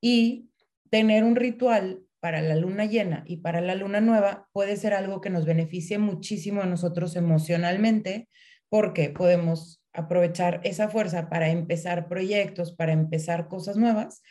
y 0.00 0.50
tener 0.90 1.22
un 1.22 1.36
ritual 1.36 2.00
para 2.18 2.42
la 2.42 2.56
luna 2.56 2.86
llena 2.86 3.22
y 3.26 3.36
para 3.36 3.60
la 3.60 3.74
luna 3.76 4.00
nueva 4.00 4.48
puede 4.52 4.76
ser 4.76 4.94
algo 4.94 5.20
que 5.20 5.30
nos 5.30 5.44
beneficie 5.44 5.98
muchísimo 5.98 6.62
a 6.62 6.66
nosotros 6.66 7.14
emocionalmente 7.14 8.28
porque 8.68 9.10
podemos 9.10 9.80
aprovechar 9.92 10.60
esa 10.64 10.88
fuerza 10.88 11.28
para 11.28 11.50
empezar 11.50 12.08
proyectos, 12.08 12.72
para 12.74 12.92
empezar 12.92 13.48
cosas 13.48 13.76
nuevas 13.76 14.22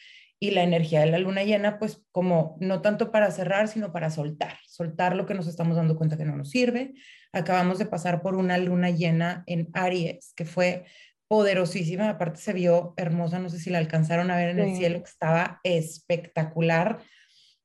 y 0.46 0.52
la 0.52 0.64
energía 0.64 1.00
de 1.00 1.08
la 1.08 1.18
luna 1.18 1.44
llena, 1.44 1.80
pues 1.80 2.04
como 2.12 2.58
no 2.60 2.82
tanto 2.82 3.12
para 3.12 3.32
cerrar, 3.32 3.68
sino 3.68 3.92
para 3.92 4.12
soltar, 4.12 4.60
soltar 4.68 5.16
lo 5.16 5.26
que 5.26 5.34
nos 5.34 5.48
estamos 5.48 5.76
dando 5.76 5.96
cuenta 5.98 6.18
que 6.18 6.26
no 6.26 6.38
nos 6.38 6.52
sirve. 6.52 6.94
Acabamos 7.34 7.80
de 7.80 7.88
pasar 7.88 8.22
por 8.22 8.36
una 8.36 8.58
luna 8.60 8.92
llena 8.92 9.44
en 9.48 9.70
Aries, 9.74 10.34
que 10.36 10.46
fue 10.46 10.86
poderosísima, 11.28 12.10
aparte 12.10 12.40
se 12.40 12.54
vio 12.54 12.94
hermosa, 12.98 13.40
no 13.40 13.50
sé 13.50 13.60
si 13.60 13.72
la 13.72 13.80
alcanzaron 13.80 14.30
a 14.30 14.38
ver 14.38 14.50
en 14.50 14.60
el 14.60 14.76
cielo, 14.76 15.00
que 15.00 15.10
estaba 15.10 15.60
espectacular. 15.64 17.00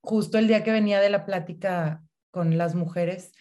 Justo 0.01 0.39
el 0.39 0.49
día 0.49 0.65
que 0.65 0.73
venía 0.73 1.01
de 1.01 1.11
la 1.11 1.27
plática 1.27 2.03
con 2.31 2.57
las 2.57 2.75
mujeres, 2.75 3.33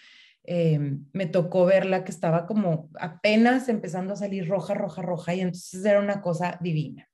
em, 0.43 1.05
me 1.13 1.27
tocó 1.27 1.65
verla 1.65 2.03
que 2.03 2.11
estaba 2.11 2.45
como 2.45 2.89
apenas 2.99 3.69
empezando 3.69 4.13
a 4.13 4.17
salir 4.17 4.49
roja, 4.49 4.73
roja, 4.73 5.01
roja, 5.01 5.33
y 5.33 5.39
entonces 5.39 5.85
era 5.85 5.99
una 5.99 6.21
cosa 6.21 6.57
divina. 6.59 7.09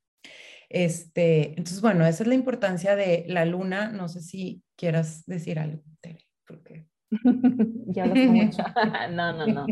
Este, 0.68 1.50
entonces, 1.50 1.80
bueno, 1.80 2.04
esa 2.06 2.22
es 2.22 2.28
la 2.28 2.34
importancia 2.34 2.96
de 2.96 3.24
la 3.28 3.44
luna. 3.44 3.90
No 3.90 4.08
sé 4.08 4.20
si 4.20 4.62
quieras 4.76 5.24
decir 5.26 5.58
algo, 5.58 5.82
Tere, 6.00 6.26
porque... 6.46 6.86
ya 7.86 8.06
lo 8.06 8.14
sé 8.14 8.26
mucho. 8.26 8.62
no, 9.12 9.32
no, 9.32 9.46
no. 9.46 9.66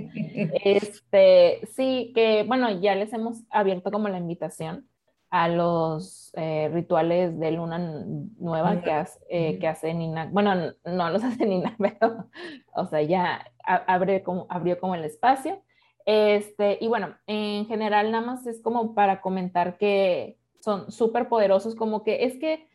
Este, 0.64 1.60
sí, 1.74 2.12
que 2.14 2.44
bueno, 2.44 2.80
ya 2.80 2.94
les 2.94 3.12
hemos 3.12 3.42
abierto 3.50 3.90
como 3.90 4.08
la 4.08 4.18
invitación 4.18 4.88
a 5.30 5.48
los 5.48 6.30
eh, 6.34 6.70
rituales 6.72 7.36
de 7.40 7.50
luna 7.50 7.78
nueva 7.78 8.80
que, 8.82 8.92
hace, 8.92 9.18
eh, 9.28 9.58
que 9.58 9.66
hace 9.66 9.92
Nina. 9.92 10.28
Bueno, 10.30 10.74
no 10.84 11.10
los 11.10 11.24
hace 11.24 11.44
Nina, 11.44 11.74
pero, 11.78 12.28
o 12.72 12.86
sea, 12.86 13.02
ya 13.02 13.44
abre 13.64 14.22
como, 14.22 14.46
abrió 14.48 14.78
como 14.78 14.94
el 14.94 15.04
espacio. 15.04 15.60
Este, 16.06 16.78
y 16.80 16.86
bueno, 16.86 17.16
en 17.26 17.66
general 17.66 18.12
nada 18.12 18.24
más 18.24 18.46
es 18.46 18.62
como 18.62 18.94
para 18.94 19.20
comentar 19.20 19.76
que 19.76 20.38
son 20.64 20.90
súper 20.90 21.28
poderosos, 21.28 21.74
como 21.74 22.02
que 22.02 22.24
es 22.24 22.38
que, 22.38 22.66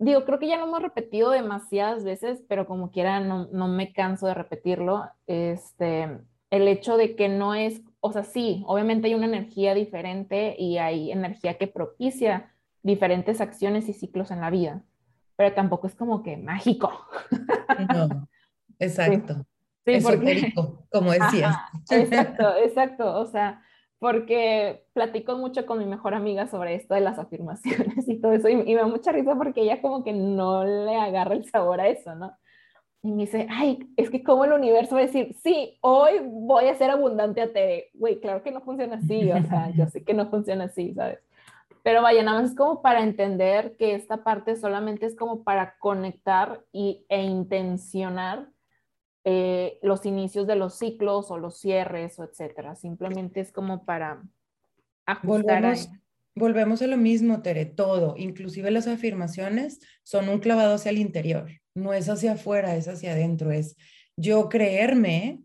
digo, 0.00 0.24
creo 0.24 0.40
que 0.40 0.48
ya 0.48 0.58
lo 0.58 0.64
hemos 0.64 0.82
repetido 0.82 1.30
demasiadas 1.30 2.02
veces, 2.02 2.42
pero 2.48 2.66
como 2.66 2.90
quiera, 2.90 3.20
no, 3.20 3.48
no 3.52 3.68
me 3.68 3.92
canso 3.92 4.26
de 4.26 4.34
repetirlo, 4.34 5.08
este, 5.28 6.18
el 6.50 6.66
hecho 6.66 6.96
de 6.96 7.14
que 7.14 7.28
no 7.28 7.54
es, 7.54 7.80
o 8.00 8.12
sea, 8.12 8.24
sí, 8.24 8.64
obviamente 8.66 9.06
hay 9.06 9.14
una 9.14 9.26
energía 9.26 9.72
diferente 9.72 10.56
y 10.58 10.78
hay 10.78 11.12
energía 11.12 11.56
que 11.58 11.68
propicia 11.68 12.52
diferentes 12.82 13.40
acciones 13.40 13.88
y 13.88 13.92
ciclos 13.92 14.32
en 14.32 14.40
la 14.40 14.50
vida, 14.50 14.82
pero 15.36 15.54
tampoco 15.54 15.86
es 15.86 15.94
como 15.94 16.24
que 16.24 16.36
mágico. 16.36 17.06
No, 17.94 18.28
exacto. 18.80 19.46
Sí, 19.86 19.92
Esotérico, 19.92 20.88
como 20.90 21.12
decías. 21.12 21.56
exacto, 21.88 22.56
exacto. 22.56 23.16
O 23.16 23.26
sea, 23.26 23.62
porque 24.00 24.86
platico 24.94 25.36
mucho 25.36 25.66
con 25.66 25.78
mi 25.78 25.84
mejor 25.84 26.14
amiga 26.14 26.48
sobre 26.48 26.74
esto 26.74 26.94
de 26.94 27.02
las 27.02 27.18
afirmaciones 27.18 28.08
y 28.08 28.18
todo 28.18 28.32
eso, 28.32 28.48
y, 28.48 28.56
me 28.56 28.74
da 28.74 28.86
mucha 28.86 29.12
risa 29.12 29.36
porque 29.36 29.60
ella 29.60 29.80
como 29.80 30.02
que 30.02 30.12
no 30.12 30.64
le 30.64 30.96
agarra 30.96 31.34
el 31.34 31.44
sabor 31.44 31.80
a 31.80 31.88
eso, 31.88 32.16
¿no? 32.16 32.36
Y 33.02 33.12
me 33.12 33.22
dice, 33.22 33.46
ay, 33.50 33.90
es 33.96 34.10
que 34.10 34.22
como 34.22 34.44
el 34.44 34.52
universo 34.52 34.94
va 34.94 35.02
a 35.02 35.06
decir, 35.06 35.34
sí, 35.42 35.78
hoy 35.80 36.20
voy 36.22 36.66
a 36.66 36.74
ser 36.74 36.90
abundante 36.90 37.40
a 37.40 37.50
Tere. 37.50 37.90
Güey, 37.94 38.20
claro 38.20 38.42
que 38.42 38.50
no 38.50 38.60
funciona 38.60 38.96
así, 38.96 39.30
o 39.30 39.42
sea, 39.44 39.70
yo 39.70 39.86
sé 39.86 40.04
que 40.04 40.12
no 40.12 40.28
funciona 40.28 40.64
así, 40.64 40.92
¿sabes? 40.92 41.18
Pero 41.82 42.02
vaya, 42.02 42.22
nada 42.22 42.42
más 42.42 42.50
es 42.50 42.56
como 42.56 42.82
para 42.82 43.02
entender 43.02 43.76
que 43.78 43.94
esta 43.94 44.22
parte 44.22 44.56
solamente 44.56 45.06
es 45.06 45.16
como 45.16 45.44
para 45.44 45.78
conectar 45.78 46.62
y, 46.72 47.06
e 47.08 47.22
intencionar 47.22 48.48
eh, 49.24 49.78
los 49.82 50.06
inicios 50.06 50.46
de 50.46 50.56
los 50.56 50.78
ciclos 50.78 51.30
o 51.30 51.38
los 51.38 51.58
cierres 51.60 52.18
o 52.18 52.24
etcétera. 52.24 52.74
Simplemente 52.74 53.40
es 53.40 53.52
como 53.52 53.84
para 53.84 54.22
ajustar. 55.06 55.62
Volvemos, 55.62 55.88
volvemos 56.34 56.82
a 56.82 56.86
lo 56.86 56.96
mismo, 56.96 57.42
Tere, 57.42 57.66
todo, 57.66 58.14
inclusive 58.16 58.70
las 58.70 58.86
afirmaciones 58.86 59.80
son 60.02 60.28
un 60.28 60.38
clavado 60.38 60.74
hacia 60.74 60.90
el 60.90 60.98
interior, 60.98 61.50
no 61.74 61.92
es 61.92 62.08
hacia 62.08 62.32
afuera, 62.32 62.76
es 62.76 62.88
hacia 62.88 63.12
adentro, 63.12 63.50
es 63.50 63.76
yo 64.16 64.48
creerme 64.48 65.40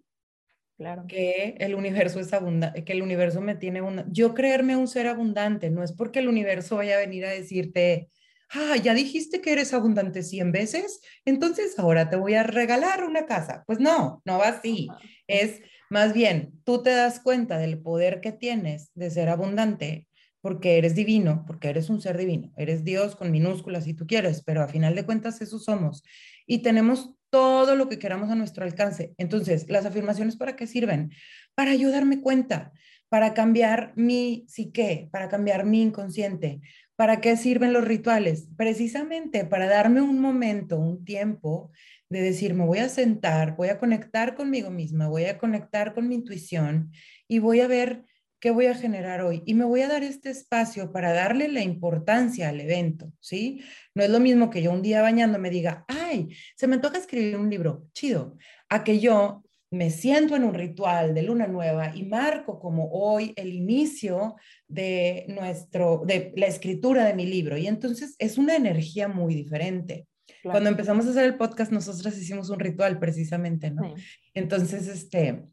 Claro. 0.77 1.05
que 1.07 1.55
el 1.59 1.73
universo 1.73 2.19
es 2.19 2.33
abundante, 2.33 2.83
que 2.83 2.91
el 2.91 3.01
universo 3.01 3.39
me 3.39 3.55
tiene 3.55 3.81
una, 3.81 4.05
yo 4.09 4.33
creerme 4.33 4.75
un 4.75 4.89
ser 4.89 5.07
abundante, 5.07 5.69
no 5.69 5.83
es 5.83 5.93
porque 5.93 6.19
el 6.19 6.27
universo 6.27 6.75
vaya 6.75 6.97
a 6.97 6.99
venir 6.99 7.25
a 7.25 7.29
decirte, 7.29 8.09
ah, 8.55 8.77
ya 8.77 8.93
dijiste 8.93 9.41
que 9.41 9.51
eres 9.51 9.73
abundante 9.73 10.23
100 10.23 10.51
veces, 10.51 11.01
entonces 11.25 11.77
ahora 11.77 12.09
te 12.09 12.15
voy 12.15 12.35
a 12.35 12.43
regalar 12.43 13.03
una 13.03 13.25
casa. 13.25 13.63
Pues 13.67 13.79
no, 13.79 14.21
no 14.25 14.39
va 14.39 14.49
así. 14.49 14.87
Es 15.27 15.61
más 15.89 16.13
bien, 16.13 16.61
tú 16.63 16.81
te 16.81 16.89
das 16.91 17.19
cuenta 17.19 17.57
del 17.57 17.79
poder 17.79 18.21
que 18.21 18.31
tienes 18.31 18.91
de 18.95 19.11
ser 19.11 19.29
abundante 19.29 20.07
porque 20.41 20.77
eres 20.77 20.93
divino, 20.93 21.43
porque 21.47 21.69
eres 21.69 21.89
un 21.89 22.01
ser 22.01 22.17
divino, 22.17 22.51
eres 22.55 22.83
Dios 22.83 23.15
con 23.15 23.31
minúsculas 23.31 23.85
si 23.85 23.95
tú 23.95 24.05
quieres, 24.05 24.43
pero 24.43 24.61
a 24.61 24.67
final 24.67 24.93
de 24.93 25.03
cuentas 25.03 25.41
eso 25.41 25.57
somos. 25.57 26.03
Y 26.45 26.59
tenemos 26.59 27.15
todo 27.31 27.75
lo 27.75 27.89
que 27.89 27.97
queramos 27.97 28.29
a 28.29 28.35
nuestro 28.35 28.63
alcance. 28.63 29.13
Entonces, 29.17 29.65
¿las 29.69 29.85
afirmaciones 29.85 30.37
para 30.37 30.55
qué 30.55 30.67
sirven? 30.67 31.11
Para 31.55 31.71
ayudarme 31.71 32.21
cuenta, 32.21 32.71
para 33.09 33.33
cambiar 33.33 33.93
mi 33.95 34.45
psique, 34.47 35.09
para 35.11 35.29
cambiar 35.29 35.65
mi 35.65 35.81
inconsciente, 35.81 36.61
¿Para 36.95 37.19
qué 37.19 37.35
sirven 37.35 37.73
los 37.73 37.85
rituales? 37.85 38.47
Precisamente 38.55 39.45
para 39.45 39.67
darme 39.67 40.01
un 40.01 40.19
momento, 40.19 40.77
un 40.77 41.03
tiempo 41.03 41.71
de 42.09 42.21
decir, 42.21 42.53
me 42.53 42.65
voy 42.65 42.79
a 42.79 42.89
sentar, 42.89 43.55
voy 43.57 43.69
a 43.69 43.79
conectar 43.79 44.35
conmigo 44.35 44.69
misma, 44.69 45.07
voy 45.07 45.25
a 45.25 45.37
conectar 45.37 45.93
con 45.93 46.07
mi 46.07 46.15
intuición 46.15 46.91
y 47.27 47.39
voy 47.39 47.59
a 47.61 47.67
ver 47.67 48.03
qué 48.39 48.51
voy 48.51 48.67
a 48.67 48.75
generar 48.75 49.21
hoy. 49.21 49.41
Y 49.45 49.55
me 49.55 49.65
voy 49.65 49.81
a 49.81 49.87
dar 49.87 50.03
este 50.03 50.29
espacio 50.29 50.91
para 50.91 51.13
darle 51.13 51.47
la 51.47 51.61
importancia 51.61 52.49
al 52.49 52.61
evento, 52.61 53.11
¿sí? 53.19 53.61
No 53.95 54.03
es 54.03 54.09
lo 54.09 54.19
mismo 54.19 54.49
que 54.49 54.61
yo 54.61 54.71
un 54.71 54.81
día 54.81 55.01
bañando 55.01 55.39
me 55.39 55.49
diga, 55.49 55.83
ay, 55.87 56.29
se 56.55 56.67
me 56.67 56.77
toca 56.77 56.97
escribir 56.97 57.37
un 57.37 57.49
libro, 57.49 57.87
chido, 57.93 58.37
a 58.69 58.83
que 58.83 58.99
yo 58.99 59.44
me 59.75 59.89
siento 59.89 60.35
en 60.35 60.43
un 60.43 60.53
ritual 60.53 61.13
de 61.13 61.23
luna 61.23 61.47
nueva 61.47 61.95
y 61.95 62.03
marco 62.03 62.59
como 62.59 62.89
hoy 62.91 63.33
el 63.35 63.53
inicio 63.53 64.35
de 64.67 65.25
nuestro 65.27 66.03
de 66.05 66.31
la 66.35 66.47
escritura 66.47 67.03
de 67.05 67.13
mi 67.13 67.25
libro 67.25 67.57
y 67.57 67.67
entonces 67.67 68.15
es 68.17 68.37
una 68.37 68.55
energía 68.55 69.07
muy 69.07 69.35
diferente. 69.35 70.07
Cuando 70.43 70.69
empezamos 70.69 71.05
a 71.05 71.09
hacer 71.09 71.25
el 71.25 71.37
podcast 71.37 71.71
nosotras 71.71 72.17
hicimos 72.17 72.49
un 72.49 72.59
ritual 72.59 72.99
precisamente, 72.99 73.69
¿no? 73.69 73.93
Entonces 74.33 74.87
este 74.87 75.43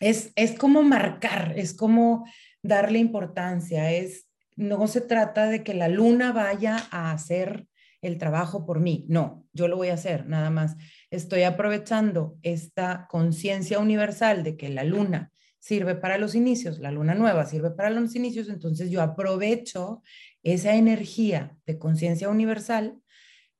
es 0.00 0.32
es 0.34 0.52
como 0.52 0.82
marcar, 0.82 1.52
es 1.56 1.74
como 1.74 2.24
darle 2.62 2.98
importancia, 2.98 3.92
es 3.92 4.28
no 4.56 4.86
se 4.86 5.00
trata 5.00 5.46
de 5.46 5.62
que 5.62 5.74
la 5.74 5.88
luna 5.88 6.32
vaya 6.32 6.88
a 6.90 7.12
hacer 7.12 7.66
el 8.02 8.18
trabajo 8.18 8.66
por 8.66 8.80
mí, 8.80 9.06
no, 9.08 9.46
yo 9.52 9.68
lo 9.68 9.76
voy 9.76 9.88
a 9.88 9.94
hacer 9.94 10.26
nada 10.26 10.50
más 10.50 10.76
estoy 11.10 11.44
aprovechando 11.44 12.36
esta 12.42 13.06
conciencia 13.08 13.78
universal 13.78 14.42
de 14.42 14.56
que 14.56 14.68
la 14.68 14.84
luna 14.84 15.30
sirve 15.60 15.94
para 15.94 16.18
los 16.18 16.34
inicios, 16.34 16.80
la 16.80 16.90
luna 16.90 17.14
nueva 17.14 17.46
sirve 17.46 17.70
para 17.70 17.90
los 17.90 18.16
inicios, 18.16 18.48
entonces 18.48 18.90
yo 18.90 19.00
aprovecho 19.00 20.02
esa 20.42 20.74
energía 20.74 21.56
de 21.64 21.78
conciencia 21.78 22.28
universal 22.28 22.98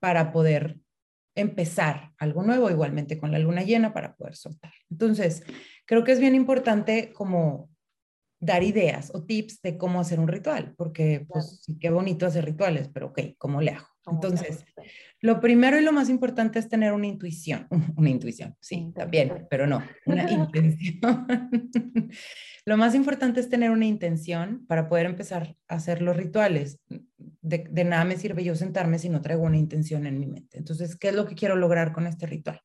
para 0.00 0.32
poder 0.32 0.80
empezar 1.36 2.12
algo 2.18 2.42
nuevo, 2.42 2.68
igualmente 2.70 3.18
con 3.18 3.30
la 3.30 3.38
luna 3.38 3.62
llena 3.62 3.94
para 3.94 4.16
poder 4.16 4.34
soltar. 4.34 4.72
Entonces, 4.90 5.44
creo 5.86 6.02
que 6.02 6.12
es 6.12 6.18
bien 6.18 6.34
importante 6.34 7.12
como 7.12 7.70
dar 8.40 8.64
ideas 8.64 9.12
o 9.14 9.22
tips 9.22 9.62
de 9.62 9.78
cómo 9.78 10.00
hacer 10.00 10.18
un 10.18 10.26
ritual, 10.26 10.74
porque 10.76 11.24
pues 11.28 11.60
sí, 11.62 11.78
qué 11.78 11.90
bonito 11.90 12.26
hacer 12.26 12.44
rituales, 12.44 12.88
pero 12.92 13.06
ok, 13.06 13.20
¿cómo 13.38 13.60
le 13.60 13.70
hago? 13.70 13.91
Entonces, 14.06 14.64
lo 15.20 15.40
primero 15.40 15.78
y 15.78 15.82
lo 15.82 15.92
más 15.92 16.08
importante 16.08 16.58
es 16.58 16.68
tener 16.68 16.92
una 16.92 17.06
intuición, 17.06 17.68
una 17.96 18.10
intuición, 18.10 18.56
sí, 18.60 18.92
también, 18.94 19.46
pero 19.48 19.66
no, 19.66 19.82
una 20.06 20.28
intención. 20.30 21.26
lo 22.66 22.76
más 22.76 22.94
importante 22.94 23.40
es 23.40 23.48
tener 23.48 23.70
una 23.70 23.86
intención 23.86 24.66
para 24.66 24.88
poder 24.88 25.06
empezar 25.06 25.56
a 25.68 25.76
hacer 25.76 26.02
los 26.02 26.16
rituales. 26.16 26.80
De, 27.40 27.64
de, 27.70 27.84
nada 27.84 28.04
me 28.04 28.16
sirve 28.16 28.44
yo 28.44 28.54
sentarme 28.54 28.98
si 28.98 29.08
no 29.08 29.20
traigo 29.20 29.42
una 29.42 29.58
intención 29.58 30.06
en 30.06 30.18
mi 30.18 30.26
mente. 30.26 30.58
Entonces, 30.58 30.96
¿qué 30.96 31.08
es 31.08 31.14
lo 31.14 31.26
que 31.26 31.34
quiero 31.34 31.54
lograr 31.54 31.92
con 31.92 32.06
este 32.06 32.26
ritual? 32.26 32.60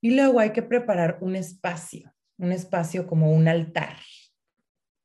Y 0.00 0.14
luego 0.14 0.40
hay 0.40 0.52
que 0.52 0.62
preparar 0.62 1.18
un 1.20 1.36
espacio, 1.36 2.14
un 2.38 2.52
espacio 2.52 3.06
como 3.06 3.32
un 3.32 3.48
altar. 3.48 3.96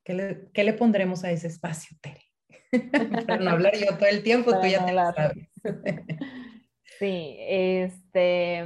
¿Qué 0.05 0.13
le, 0.13 0.49
qué 0.53 0.63
le 0.63 0.73
pondremos 0.73 1.23
a 1.23 1.31
ese 1.31 1.47
espacio, 1.47 1.97
Tere? 2.01 2.32
Para 3.27 3.37
no 3.37 3.49
hablar 3.51 3.73
yo 3.75 3.95
todo 3.97 4.09
el 4.09 4.23
tiempo, 4.23 4.51
tú 4.59 4.67
ya 4.67 4.85
te 4.85 4.93
lo 4.93 5.11
sabes. 5.13 5.49
Sí, 6.99 7.35
este, 7.39 8.63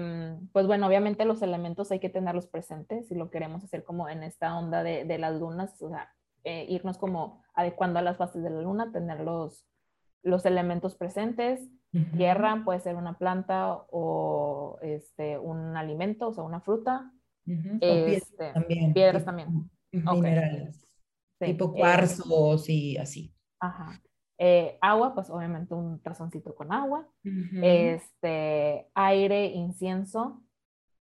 pues 0.52 0.68
bueno, 0.68 0.86
obviamente 0.86 1.26
los 1.26 1.42
elementos 1.42 1.92
hay 1.92 2.00
que 2.00 2.10
tenerlos 2.10 2.46
presentes 2.46 3.08
si 3.08 3.16
lo 3.16 3.32
queremos 3.32 3.64
hacer 3.64 3.84
como 3.84 4.10
en 4.10 4.22
esta 4.22 4.56
onda 4.58 4.84
de, 4.84 5.06
de 5.06 5.18
las 5.18 5.40
lunas, 5.40 5.82
o 5.82 5.90
sea, 5.90 6.14
eh, 6.44 6.66
irnos 6.70 6.98
como 6.98 7.44
adecuando 7.56 8.00
a 8.00 8.02
las 8.02 8.18
fases 8.18 8.44
de 8.44 8.50
la 8.50 8.62
luna, 8.62 8.92
tener 8.92 9.22
los, 9.22 9.66
los 10.24 10.46
elementos 10.46 10.96
presentes. 10.96 11.68
Tierra 12.16 12.62
puede 12.64 12.80
ser 12.80 12.96
una 12.96 13.18
planta 13.18 13.86
o 13.90 14.78
este, 14.82 15.38
un 15.40 15.76
alimento, 15.76 16.28
o 16.28 16.34
sea, 16.34 16.44
una 16.44 16.62
fruta. 16.62 17.12
Este, 17.82 18.52
también. 18.54 18.94
Piedras 18.94 19.26
también. 19.26 19.70
Minerales. 19.92 20.88
Tipo 21.40 21.74
eh, 21.76 21.80
cuarzos 21.80 22.70
y 22.70 22.98
así. 22.98 23.34
Ajá. 23.60 24.02
Eh, 24.40 24.78
agua, 24.82 25.16
pues 25.16 25.30
obviamente 25.30 25.74
un 25.74 26.00
tazoncito 26.00 26.54
con 26.56 26.72
agua. 26.72 27.08
Este, 27.62 28.88
aire, 28.94 29.46
incienso. 29.48 30.44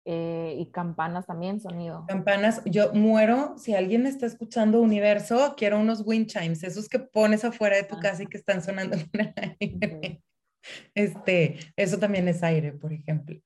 Eh, 0.09 0.55
y 0.57 0.71
campanas 0.71 1.25
también, 1.25 1.59
sonido. 1.59 2.05
Campanas, 2.07 2.61
yo 2.63 2.93
muero, 2.93 3.57
si 3.57 3.75
alguien 3.75 4.05
está 4.05 4.25
escuchando 4.25 4.79
Universo, 4.79 5.55
quiero 5.57 5.77
unos 5.81 6.01
wind 6.05 6.27
chimes, 6.27 6.63
esos 6.63 6.87
que 6.87 6.99
pones 6.99 7.43
afuera 7.43 7.75
de 7.75 7.83
tu 7.83 7.99
casa 7.99 8.23
y 8.23 8.27
que 8.27 8.37
están 8.37 8.61
sonando 8.61 8.95
con 8.95 9.19
el 9.19 9.33
aire. 9.59 10.21
Este, 10.95 11.59
eso 11.75 11.99
también 11.99 12.25
es 12.29 12.41
aire, 12.41 12.71
por 12.71 12.93
ejemplo. 12.93 13.37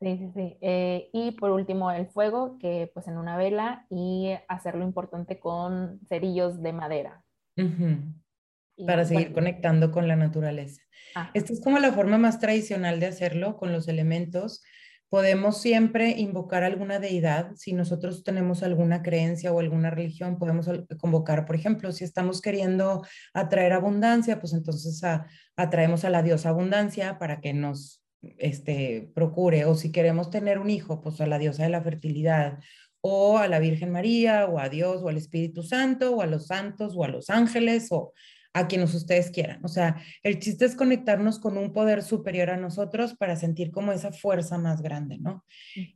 Sí, 0.00 0.18
sí, 0.18 0.30
sí. 0.34 0.56
Eh, 0.60 1.10
y 1.12 1.32
por 1.32 1.50
último, 1.50 1.90
el 1.90 2.06
fuego, 2.06 2.58
que 2.58 2.90
pues 2.94 3.08
en 3.08 3.18
una 3.18 3.36
vela 3.36 3.86
y 3.90 4.34
hacerlo 4.46 4.84
importante 4.84 5.40
con 5.40 5.98
cerillos 6.08 6.62
de 6.62 6.72
madera. 6.72 7.24
Para 8.86 9.04
seguir 9.04 9.32
conectando 9.32 9.90
con 9.90 10.08
la 10.08 10.16
naturaleza. 10.16 10.82
Esta 11.32 11.52
es 11.52 11.60
como 11.60 11.78
la 11.78 11.92
forma 11.92 12.18
más 12.18 12.40
tradicional 12.40 12.98
de 12.98 13.06
hacerlo 13.06 13.56
con 13.56 13.72
los 13.72 13.86
elementos 13.86 14.62
Podemos 15.14 15.60
siempre 15.60 16.10
invocar 16.18 16.64
alguna 16.64 16.98
deidad. 16.98 17.52
Si 17.54 17.72
nosotros 17.72 18.24
tenemos 18.24 18.64
alguna 18.64 19.00
creencia 19.00 19.52
o 19.52 19.60
alguna 19.60 19.90
religión, 19.90 20.40
podemos 20.40 20.68
convocar, 20.98 21.46
por 21.46 21.54
ejemplo, 21.54 21.92
si 21.92 22.02
estamos 22.02 22.40
queriendo 22.40 23.06
atraer 23.32 23.74
abundancia, 23.74 24.40
pues 24.40 24.54
entonces 24.54 25.00
atraemos 25.54 26.04
a 26.04 26.10
la 26.10 26.24
diosa 26.24 26.48
abundancia 26.48 27.16
para 27.20 27.40
que 27.40 27.52
nos 27.52 28.02
este, 28.38 29.08
procure. 29.14 29.66
O 29.66 29.76
si 29.76 29.92
queremos 29.92 30.30
tener 30.30 30.58
un 30.58 30.68
hijo, 30.68 31.00
pues 31.00 31.20
a 31.20 31.28
la 31.28 31.38
diosa 31.38 31.62
de 31.62 31.68
la 31.68 31.82
fertilidad 31.82 32.58
o 33.00 33.38
a 33.38 33.46
la 33.46 33.60
Virgen 33.60 33.92
María, 33.92 34.46
o 34.46 34.58
a 34.58 34.68
Dios, 34.68 35.00
o 35.04 35.10
al 35.10 35.16
Espíritu 35.16 35.62
Santo, 35.62 36.16
o 36.16 36.22
a 36.22 36.26
los 36.26 36.48
santos, 36.48 36.94
o 36.96 37.04
a 37.04 37.08
los 37.08 37.30
ángeles, 37.30 37.86
o 37.92 38.14
a 38.54 38.68
quienes 38.68 38.94
ustedes 38.94 39.30
quieran. 39.30 39.62
O 39.64 39.68
sea, 39.68 39.96
el 40.22 40.38
chiste 40.38 40.64
es 40.64 40.76
conectarnos 40.76 41.40
con 41.40 41.58
un 41.58 41.72
poder 41.72 42.02
superior 42.02 42.50
a 42.50 42.56
nosotros 42.56 43.14
para 43.14 43.36
sentir 43.36 43.72
como 43.72 43.92
esa 43.92 44.12
fuerza 44.12 44.56
más 44.58 44.80
grande, 44.80 45.18
¿no? 45.18 45.44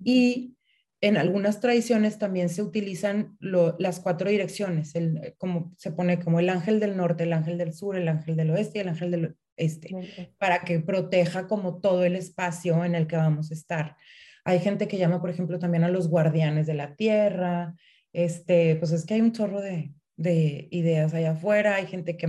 Y 0.05 0.57
en 1.01 1.17
algunas 1.17 1.61
tradiciones 1.61 2.19
también 2.19 2.49
se 2.49 2.63
utilizan 2.63 3.37
las 3.41 4.01
cuatro 4.01 4.29
direcciones, 4.29 4.97
el, 4.97 5.35
como 5.39 5.73
se 5.79 5.93
pone 5.93 6.19
como 6.19 6.41
el 6.41 6.49
ángel 6.49 6.81
del 6.81 6.97
norte, 6.97 7.23
el 7.23 7.33
ángel 7.33 7.57
del 7.57 7.73
sur, 7.73 7.97
el 7.97 8.09
ángel 8.09 8.37
del 8.37 8.51
oeste 8.51 8.79
y 8.79 8.81
el 8.83 8.89
ángel 8.89 9.11
del 9.13 9.37
este, 9.57 10.33
para 10.39 10.61
que 10.61 10.81
proteja 10.81 11.47
como 11.47 11.81
todo 11.81 12.05
el 12.05 12.17
espacio 12.17 12.85
en 12.85 12.95
el 12.97 13.07
que 13.07 13.17
vamos 13.17 13.51
a 13.51 13.55
estar. 13.55 13.97
Hay 14.45 14.59
gente 14.59 14.89
que 14.89 14.99
llama, 14.99 15.21
por 15.21 15.31
ejemplo, 15.31 15.59
también 15.59 15.85
a 15.85 15.89
los 15.89 16.09
guardianes 16.09 16.67
de 16.67 16.75
la 16.75 16.97
tierra, 16.97 17.75
este, 18.13 18.77
pues 18.77 18.91
es 18.93 19.05
que 19.05 19.15
hay 19.15 19.21
un 19.21 19.33
chorro 19.33 19.61
de, 19.61 19.93
de 20.19 20.67
ideas 20.73 21.15
allá 21.15 21.31
afuera, 21.31 21.77
hay 21.77 21.87
gente 21.87 22.17
que 22.17 22.29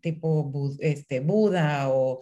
tipo 0.00 0.52
este, 0.80 1.20
Buda 1.20 1.88
o, 1.90 2.20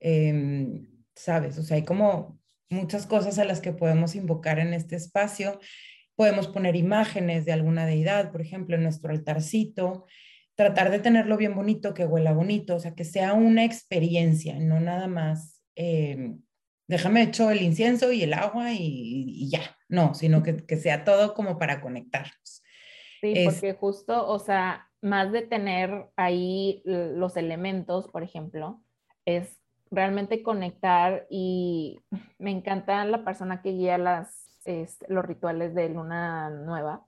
em, 0.00 0.86
¿sabes? 1.14 1.58
O 1.58 1.62
sea, 1.62 1.76
hay 1.76 1.84
como 1.84 2.38
muchas 2.68 3.06
cosas 3.06 3.38
a 3.38 3.44
las 3.46 3.60
que 3.60 3.72
podemos 3.72 4.14
invocar 4.14 4.58
en 4.58 4.74
este 4.74 4.96
espacio. 4.96 5.58
Podemos 6.14 6.46
poner 6.46 6.76
imágenes 6.76 7.46
de 7.46 7.52
alguna 7.52 7.86
deidad, 7.86 8.30
por 8.30 8.42
ejemplo, 8.42 8.76
en 8.76 8.82
nuestro 8.82 9.10
altarcito, 9.10 10.04
tratar 10.54 10.90
de 10.90 10.98
tenerlo 10.98 11.38
bien 11.38 11.54
bonito, 11.54 11.94
que 11.94 12.04
huela 12.04 12.32
bonito, 12.32 12.76
o 12.76 12.80
sea, 12.80 12.94
que 12.94 13.04
sea 13.04 13.32
una 13.32 13.64
experiencia, 13.64 14.58
no 14.58 14.78
nada 14.78 15.06
más, 15.08 15.62
em, 15.74 16.42
déjame 16.86 17.22
hecho 17.22 17.50
el 17.50 17.62
incienso 17.62 18.12
y 18.12 18.24
el 18.24 18.34
agua 18.34 18.72
y, 18.74 19.48
ya, 19.50 19.74
no, 19.88 20.14
sino 20.14 20.42
que, 20.42 20.56
que 20.56 20.76
sea 20.76 21.04
todo 21.04 21.32
como 21.32 21.58
para 21.58 21.80
conectarnos. 21.80 22.62
Sí, 23.20 23.34
porque 23.44 23.74
justo, 23.74 24.28
o 24.28 24.38
sea, 24.38 24.88
más 25.00 25.32
de 25.32 25.42
tener 25.42 26.10
ahí 26.16 26.82
los 26.84 27.36
elementos, 27.36 28.08
por 28.08 28.22
ejemplo, 28.22 28.80
es 29.24 29.58
realmente 29.90 30.42
conectar 30.42 31.26
y 31.30 31.98
me 32.38 32.50
encanta 32.50 33.04
la 33.04 33.24
persona 33.24 33.62
que 33.62 33.72
guía 33.72 33.98
las, 33.98 34.48
los 35.08 35.24
rituales 35.24 35.74
de 35.74 35.88
luna 35.88 36.50
nueva, 36.50 37.06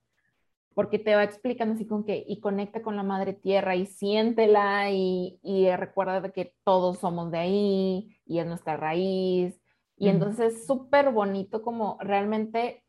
porque 0.75 0.99
te 0.99 1.14
va 1.14 1.25
explicando 1.25 1.75
así 1.75 1.87
con 1.87 2.05
que, 2.05 2.25
y 2.27 2.40
conecta 2.40 2.83
con 2.83 2.96
la 2.96 3.03
madre 3.03 3.35
tierra 3.35 3.77
y 3.77 3.87
siéntela 3.87 4.90
y, 4.90 5.38
y 5.42 5.70
recuerda 5.77 6.31
que 6.31 6.55
todos 6.64 6.99
somos 6.99 7.31
de 7.31 7.38
ahí 7.38 8.16
y 8.25 8.38
es 8.38 8.46
nuestra 8.46 8.77
raíz. 8.77 9.61
Y 9.96 10.09
entonces 10.09 10.55
es 10.55 10.66
súper 10.66 11.11
bonito 11.11 11.61
como 11.61 11.99
realmente 12.01 12.83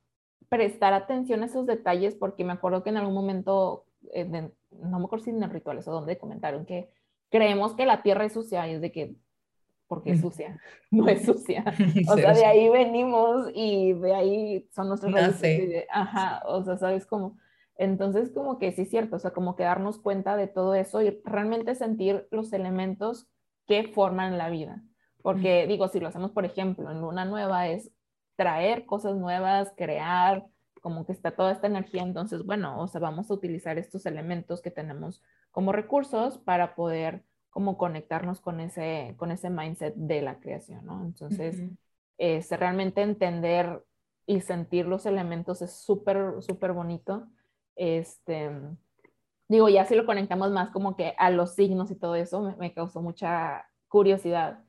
prestar 0.51 0.93
atención 0.93 1.43
a 1.43 1.45
esos 1.45 1.65
detalles 1.65 2.13
porque 2.13 2.43
me 2.43 2.51
acuerdo 2.51 2.83
que 2.83 2.89
en 2.89 2.97
algún 2.97 3.13
momento, 3.13 3.85
eh, 4.13 4.25
no 4.25 4.99
me 4.99 5.05
acuerdo 5.05 5.23
si 5.23 5.29
en 5.29 5.41
el 5.41 5.49
rituales 5.49 5.87
o 5.87 5.93
donde 5.93 6.17
comentaron 6.17 6.65
que 6.65 6.89
creemos 7.29 7.73
que 7.73 7.85
la 7.85 8.03
tierra 8.03 8.25
es 8.25 8.33
sucia 8.33 8.67
y 8.67 8.73
es 8.73 8.81
de 8.81 8.91
que, 8.91 9.15
porque 9.87 10.11
es 10.11 10.19
sucia, 10.19 10.59
no 10.91 11.07
es 11.07 11.25
sucia. 11.25 11.63
O 12.09 12.17
sea, 12.17 12.33
de 12.33 12.45
ahí 12.45 12.67
venimos 12.67 13.49
y 13.55 13.93
de 13.93 14.13
ahí 14.13 14.67
son 14.75 14.89
nuestros 14.89 15.13
raíces. 15.13 15.85
Ajá, 15.89 16.43
o 16.45 16.61
sea, 16.65 16.75
¿sabes 16.75 17.05
cómo? 17.05 17.37
Entonces, 17.77 18.29
como 18.31 18.59
que 18.59 18.73
sí 18.73 18.81
es 18.81 18.89
cierto, 18.89 19.15
o 19.15 19.19
sea, 19.19 19.31
como 19.31 19.55
que 19.55 19.63
darnos 19.63 19.99
cuenta 19.99 20.35
de 20.35 20.47
todo 20.47 20.75
eso 20.75 21.01
y 21.01 21.21
realmente 21.23 21.75
sentir 21.75 22.27
los 22.29 22.51
elementos 22.51 23.29
que 23.67 23.87
forman 23.87 24.37
la 24.37 24.49
vida. 24.49 24.83
Porque 25.21 25.65
digo, 25.65 25.87
si 25.87 26.01
lo 26.01 26.09
hacemos, 26.09 26.31
por 26.31 26.43
ejemplo, 26.43 26.91
en 26.91 26.99
luna 26.99 27.23
nueva 27.23 27.69
es 27.69 27.89
traer 28.35 28.85
cosas 28.85 29.15
nuevas, 29.15 29.73
crear, 29.75 30.45
como 30.81 31.05
que 31.05 31.11
está 31.11 31.31
toda 31.31 31.51
esta 31.51 31.67
energía, 31.67 32.01
entonces, 32.01 32.43
bueno, 32.43 32.81
o 32.81 32.87
sea, 32.87 32.99
vamos 32.99 33.29
a 33.29 33.33
utilizar 33.35 33.77
estos 33.77 34.05
elementos 34.05 34.61
que 34.61 34.71
tenemos 34.71 35.21
como 35.51 35.71
recursos 35.71 36.39
para 36.39 36.75
poder 36.75 37.23
como 37.51 37.77
conectarnos 37.77 38.41
con 38.41 38.59
ese, 38.59 39.13
con 39.17 39.31
ese 39.31 39.49
mindset 39.49 39.93
de 39.95 40.21
la 40.21 40.39
creación, 40.39 40.85
¿no? 40.85 41.03
Entonces, 41.03 41.61
realmente 42.49 43.01
entender 43.01 43.83
y 44.25 44.41
sentir 44.41 44.87
los 44.87 45.05
elementos 45.05 45.61
es 45.61 45.73
súper, 45.73 46.41
súper 46.41 46.71
bonito. 46.71 47.27
Este, 47.75 48.49
digo, 49.49 49.69
ya 49.69 49.85
si 49.85 49.95
lo 49.95 50.05
conectamos 50.05 50.51
más 50.51 50.69
como 50.69 50.95
que 50.95 51.13
a 51.17 51.29
los 51.29 51.55
signos 51.55 51.91
y 51.91 51.95
todo 51.95 52.15
eso, 52.15 52.41
me, 52.41 52.55
me 52.55 52.73
causó 52.73 53.01
mucha 53.01 53.65
curiosidad 53.89 54.63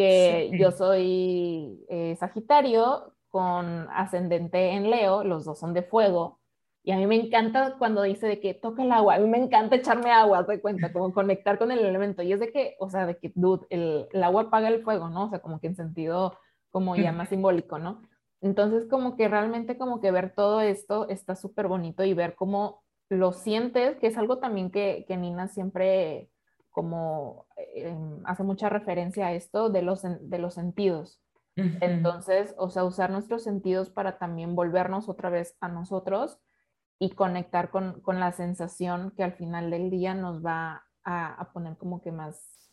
que 0.00 0.58
yo 0.58 0.70
soy 0.70 1.84
eh, 1.88 2.16
Sagitario 2.18 3.14
con 3.28 3.86
ascendente 3.90 4.70
en 4.70 4.90
Leo, 4.90 5.24
los 5.24 5.44
dos 5.44 5.58
son 5.58 5.74
de 5.74 5.82
fuego, 5.82 6.40
y 6.82 6.92
a 6.92 6.96
mí 6.96 7.06
me 7.06 7.16
encanta 7.16 7.76
cuando 7.78 8.02
dice 8.02 8.26
de 8.26 8.40
que 8.40 8.54
toca 8.54 8.82
el 8.82 8.90
agua, 8.90 9.16
a 9.16 9.18
mí 9.18 9.28
me 9.28 9.38
encanta 9.38 9.76
echarme 9.76 10.10
agua, 10.10 10.46
te 10.46 10.60
cuenta, 10.60 10.92
como 10.92 11.12
conectar 11.12 11.58
con 11.58 11.70
el 11.70 11.80
elemento, 11.80 12.22
y 12.22 12.32
es 12.32 12.40
de 12.40 12.50
que, 12.50 12.76
o 12.80 12.88
sea, 12.88 13.06
de 13.06 13.18
que, 13.18 13.32
dude, 13.34 13.66
el, 13.70 14.08
el 14.12 14.24
agua 14.24 14.42
apaga 14.42 14.68
el 14.68 14.82
fuego, 14.82 15.08
¿no? 15.10 15.26
O 15.26 15.28
sea, 15.28 15.40
como 15.40 15.60
que 15.60 15.66
en 15.66 15.76
sentido 15.76 16.38
como 16.70 16.96
ya 16.96 17.12
más 17.12 17.28
simbólico, 17.30 17.78
¿no? 17.78 18.02
Entonces, 18.40 18.86
como 18.88 19.16
que 19.16 19.28
realmente 19.28 19.76
como 19.76 20.00
que 20.00 20.10
ver 20.10 20.34
todo 20.34 20.62
esto 20.62 21.08
está 21.08 21.36
súper 21.36 21.68
bonito 21.68 22.04
y 22.04 22.14
ver 22.14 22.34
cómo 22.34 22.82
lo 23.10 23.32
sientes, 23.32 23.96
que 23.98 24.06
es 24.06 24.16
algo 24.16 24.38
también 24.38 24.70
que, 24.70 25.04
que 25.06 25.16
Nina 25.18 25.48
siempre 25.48 26.30
como 26.70 27.46
eh, 27.56 27.94
hace 28.24 28.42
mucha 28.42 28.68
referencia 28.68 29.26
a 29.26 29.32
esto 29.32 29.70
de 29.70 29.82
los, 29.82 30.02
de 30.02 30.38
los 30.38 30.54
sentidos. 30.54 31.20
Entonces, 31.56 32.54
o 32.56 32.70
sea, 32.70 32.84
usar 32.84 33.10
nuestros 33.10 33.42
sentidos 33.44 33.90
para 33.90 34.16
también 34.16 34.54
volvernos 34.54 35.10
otra 35.10 35.28
vez 35.28 35.56
a 35.60 35.68
nosotros 35.68 36.38
y 36.98 37.10
conectar 37.10 37.70
con, 37.70 38.00
con 38.00 38.18
la 38.18 38.32
sensación 38.32 39.12
que 39.14 39.24
al 39.24 39.32
final 39.32 39.70
del 39.70 39.90
día 39.90 40.14
nos 40.14 40.44
va 40.44 40.86
a, 41.04 41.34
a 41.34 41.52
poner 41.52 41.76
como 41.76 42.00
que 42.00 42.12
más, 42.12 42.70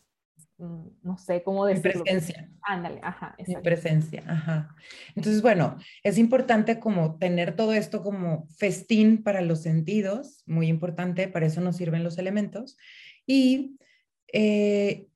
mm, 0.56 0.86
no 1.02 1.18
sé 1.18 1.42
cómo 1.42 1.66
decirlo. 1.66 2.02
Presencia. 2.02 2.50
Ándale, 2.62 3.00
ajá. 3.02 3.36
Presencia, 3.62 4.22
ajá. 4.26 4.74
Entonces, 5.14 5.42
bueno, 5.42 5.76
es 6.02 6.16
importante 6.16 6.80
como 6.80 7.18
tener 7.18 7.56
todo 7.56 7.74
esto 7.74 8.02
como 8.02 8.46
festín 8.56 9.22
para 9.22 9.42
los 9.42 9.60
sentidos, 9.60 10.44
muy 10.46 10.68
importante, 10.68 11.28
para 11.28 11.44
eso 11.44 11.60
nos 11.60 11.76
sirven 11.76 12.04
los 12.04 12.16
elementos. 12.16 12.78
Y 13.26 13.78
eh, 14.32 15.08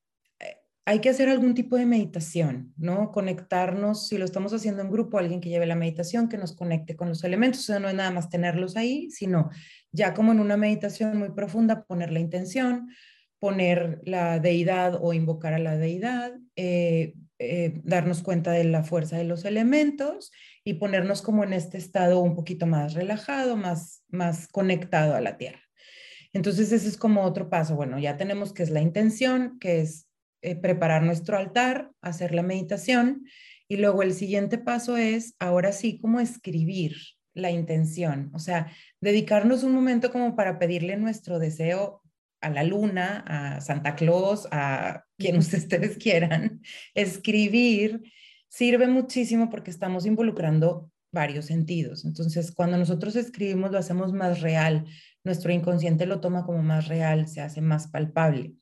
hay 0.85 0.99
que 1.01 1.11
hacer 1.11 1.29
algún 1.29 1.55
tipo 1.55 1.77
de 1.77 1.87
meditación, 1.87 2.75
¿no? 2.77 3.13
Conectarnos, 3.13 4.09
si 4.09 4.19
lo 4.19 4.25
estamos 4.25 4.53
haciendo 4.53 4.83
en 4.83 4.91
grupo, 4.91 5.19
alguien 5.19 5.41
que 5.41 5.49
lleve 5.49 5.67
la 5.67 5.77
meditación, 5.77 6.29
que 6.29 6.39
nos 6.39 6.57
conecte 6.57 6.97
con 6.97 7.09
los 7.09 7.23
elementos, 7.23 7.61
o 7.61 7.65
sea, 7.65 7.79
no 7.79 7.89
es 7.89 7.95
nada 7.95 8.11
más 8.11 8.29
tenerlos 8.29 8.77
ahí, 8.77 9.11
sino 9.11 9.51
ya 9.93 10.13
como 10.13 10.33
en 10.33 10.41
una 10.41 10.57
meditación 10.57 11.19
muy 11.19 11.31
profunda, 11.31 11.85
poner 11.85 12.11
la 12.11 12.19
intención, 12.19 12.89
poner 13.39 14.01
la 14.05 14.41
deidad 14.41 14.99
o 15.01 15.13
invocar 15.13 15.55
a 15.55 15.59
la 15.59 15.77
deidad, 15.77 16.33
eh, 16.57 17.15
eh, 17.39 17.81
darnos 17.85 18.23
cuenta 18.23 18.51
de 18.51 18.65
la 18.65 18.83
fuerza 18.83 19.17
de 19.17 19.25
los 19.25 19.45
elementos 19.45 20.33
y 20.65 20.75
ponernos 20.75 21.23
como 21.23 21.45
en 21.45 21.53
este 21.53 21.79
estado 21.79 22.21
un 22.21 22.35
poquito 22.35 22.67
más 22.67 22.95
relajado, 22.95 23.57
más, 23.57 24.05
más 24.09 24.49
conectado 24.49 25.15
a 25.15 25.21
la 25.21 25.37
tierra. 25.37 25.62
Entonces 26.33 26.73
ese 26.73 26.89
es 26.89 26.97
como 26.97 27.23
otro 27.23 27.51
paso. 27.51 27.75
Bueno, 27.75 27.99
ya 27.99 28.17
tenemos 28.17 28.53
que 28.53 28.63
es 28.63 28.71
la 28.71 28.81
intención, 28.81 29.59
que 29.59 29.81
es 29.81 30.07
eh, 30.43 30.57
preparar 30.57 31.03
nuestro 31.03 31.37
altar, 31.37 31.91
hacer 32.01 32.35
la 32.35 32.43
meditación 32.43 33.25
y 33.69 33.77
luego 33.77 34.03
el 34.03 34.13
siguiente 34.13 34.59
paso 34.59 34.97
es 34.97 35.35
ahora 35.39 35.73
sí 35.73 35.99
como 35.99 36.21
escribir 36.21 36.97
la 37.35 37.51
intención, 37.51 38.31
o 38.35 38.39
sea, 38.39 38.71
dedicarnos 39.01 39.63
un 39.63 39.73
momento 39.73 40.13
como 40.13 40.37
para 40.37 40.59
pedirle 40.59 40.97
nuestro 40.97 41.39
deseo 41.39 42.03
a 42.43 42.51
la 42.51 42.65
luna, 42.65 43.25
a 43.27 43.61
Santa 43.63 43.95
Claus, 43.95 44.47
a 44.51 45.05
quien 45.17 45.37
ustedes 45.39 45.97
quieran, 45.97 46.61
escribir 46.95 48.03
sirve 48.49 48.87
muchísimo 48.89 49.49
porque 49.49 49.71
estamos 49.71 50.05
involucrando 50.05 50.91
varios 51.13 51.47
sentidos. 51.47 52.05
Entonces, 52.05 52.53
cuando 52.53 52.79
nosotros 52.79 53.15
escribimos, 53.17 53.71
lo 53.71 53.79
hacemos 53.79 54.13
más 54.13 54.41
real. 54.41 54.87
Nuestro 55.25 55.53
inconsciente 55.53 56.07
lo 56.07 56.21
toma 56.21 56.45
como 56.45 56.63
más 56.63 56.89
real, 56.89 57.29
se 57.29 57.41
hace 57.41 57.61
más 57.61 57.89
palpable. 57.89 58.55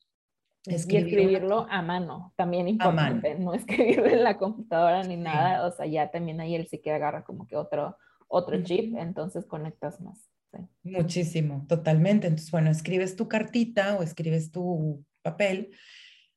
y 0.67 0.75
escribirlo 0.75 1.67
a 1.71 1.81
mano, 1.81 2.35
también 2.37 2.69
importante, 2.69 3.39
no 3.39 3.55
escribirlo 3.55 4.07
en 4.07 4.25
la 4.25 4.37
computadora 4.37 5.03
ni 5.05 5.17
nada, 5.17 5.67
o 5.67 5.71
sea, 5.73 5.87
ya 5.87 6.11
también 6.11 6.41
ahí 6.41 6.55
él 6.55 6.67
sí 6.69 6.79
que 6.83 6.93
agarra 6.93 7.25
como 7.25 7.47
que 7.47 7.57
otro, 7.57 7.97
otro 8.29 8.63
chip, 8.63 8.95
entonces 8.99 9.47
conectas 9.47 10.01
más. 10.01 10.31
Muchísimo, 10.83 11.65
totalmente. 11.69 12.27
Entonces, 12.27 12.51
bueno, 12.51 12.71
escribes 12.71 13.17
tu 13.17 13.29
cartita 13.29 13.97
o 13.97 14.03
escribes 14.03 14.51
tu 14.51 15.05
papel. 15.23 15.71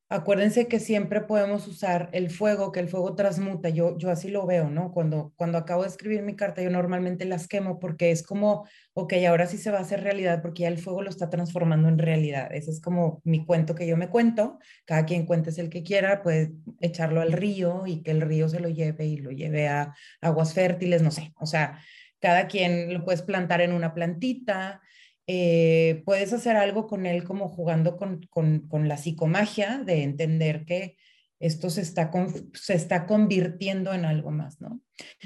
Acuérdense 0.10 0.68
que 0.68 0.80
siempre 0.80 1.22
podemos 1.22 1.68
usar 1.68 2.10
el 2.12 2.30
fuego, 2.30 2.72
que 2.72 2.80
el 2.80 2.88
fuego 2.88 3.16
transmuta. 3.16 3.70
Yo, 3.70 3.98
yo 3.98 4.12
así 4.12 4.30
lo 4.30 4.46
veo, 4.46 4.70
¿no? 4.70 4.92
Cuando, 4.92 5.34
cuando 5.38 5.58
acabo 5.58 5.82
de 5.82 5.88
escribir 5.88 6.22
mi 6.22 6.36
carta, 6.36 6.62
yo 6.62 6.70
normalmente 6.70 7.26
las 7.26 7.48
quemo 7.48 7.80
porque 7.80 8.12
es 8.12 8.22
como, 8.22 8.68
ok, 8.94 9.13
ahora 9.28 9.48
sí 9.48 9.58
se 9.58 9.72
va 9.72 9.80
a 9.80 9.82
hacer 9.82 10.04
realidad 10.04 10.44
porque 10.44 10.63
ya 10.63 10.68
el 10.68 10.78
fuego 10.78 11.02
lo 11.02 11.10
está 11.10 11.32
transformando 11.32 11.88
en 11.89 11.98
realidad. 11.98 12.54
Ese 12.54 12.70
es 12.70 12.80
como 12.80 13.22
mi 13.24 13.44
cuento 13.44 13.74
que 13.74 13.88
yo 13.88 13.98
me 13.98 14.10
cuento. 14.10 14.60
Cada 14.86 15.06
quien 15.06 15.26
cuentes 15.26 15.58
el 15.58 15.70
que 15.72 15.82
quiera, 15.82 16.22
puede 16.22 16.52
echarlo 16.80 17.22
al 17.22 17.32
río 17.32 17.88
y 17.88 18.04
que 18.04 18.12
el 18.12 18.22
río 18.22 18.48
se 18.50 18.60
lo 18.60 18.70
lleve 18.70 19.06
y 19.08 19.18
lo 19.18 19.32
lleve 19.32 19.68
a 19.68 19.96
aguas 20.22 20.54
fértiles, 20.54 21.02
no 21.02 21.10
sé. 21.10 21.34
O 21.39 21.48
sea, 21.48 21.80
cada 22.20 22.48
quien 22.48 22.94
lo 22.94 23.04
puedes 23.04 23.24
plantar 23.24 23.62
en 23.62 23.74
una 23.74 23.96
plantita, 23.96 24.82
eh, 25.28 26.02
puedes 26.06 26.34
hacer 26.34 26.58
algo 26.58 26.88
con 26.88 27.06
él 27.06 27.24
como 27.24 27.50
jugando 27.50 27.98
con, 27.98 28.22
con, 28.28 28.88
la 28.88 28.98
psicomagia 28.98 29.82
de 29.86 30.04
entender 30.04 30.66
que 30.66 30.98
esto 31.40 31.70
se 31.70 31.82
está, 31.82 32.12
se 32.54 32.74
está 32.74 33.06
convirtiendo 33.06 33.94
en 33.94 34.06
algo 34.06 34.32
más, 34.32 34.62
¿no? 34.62 34.82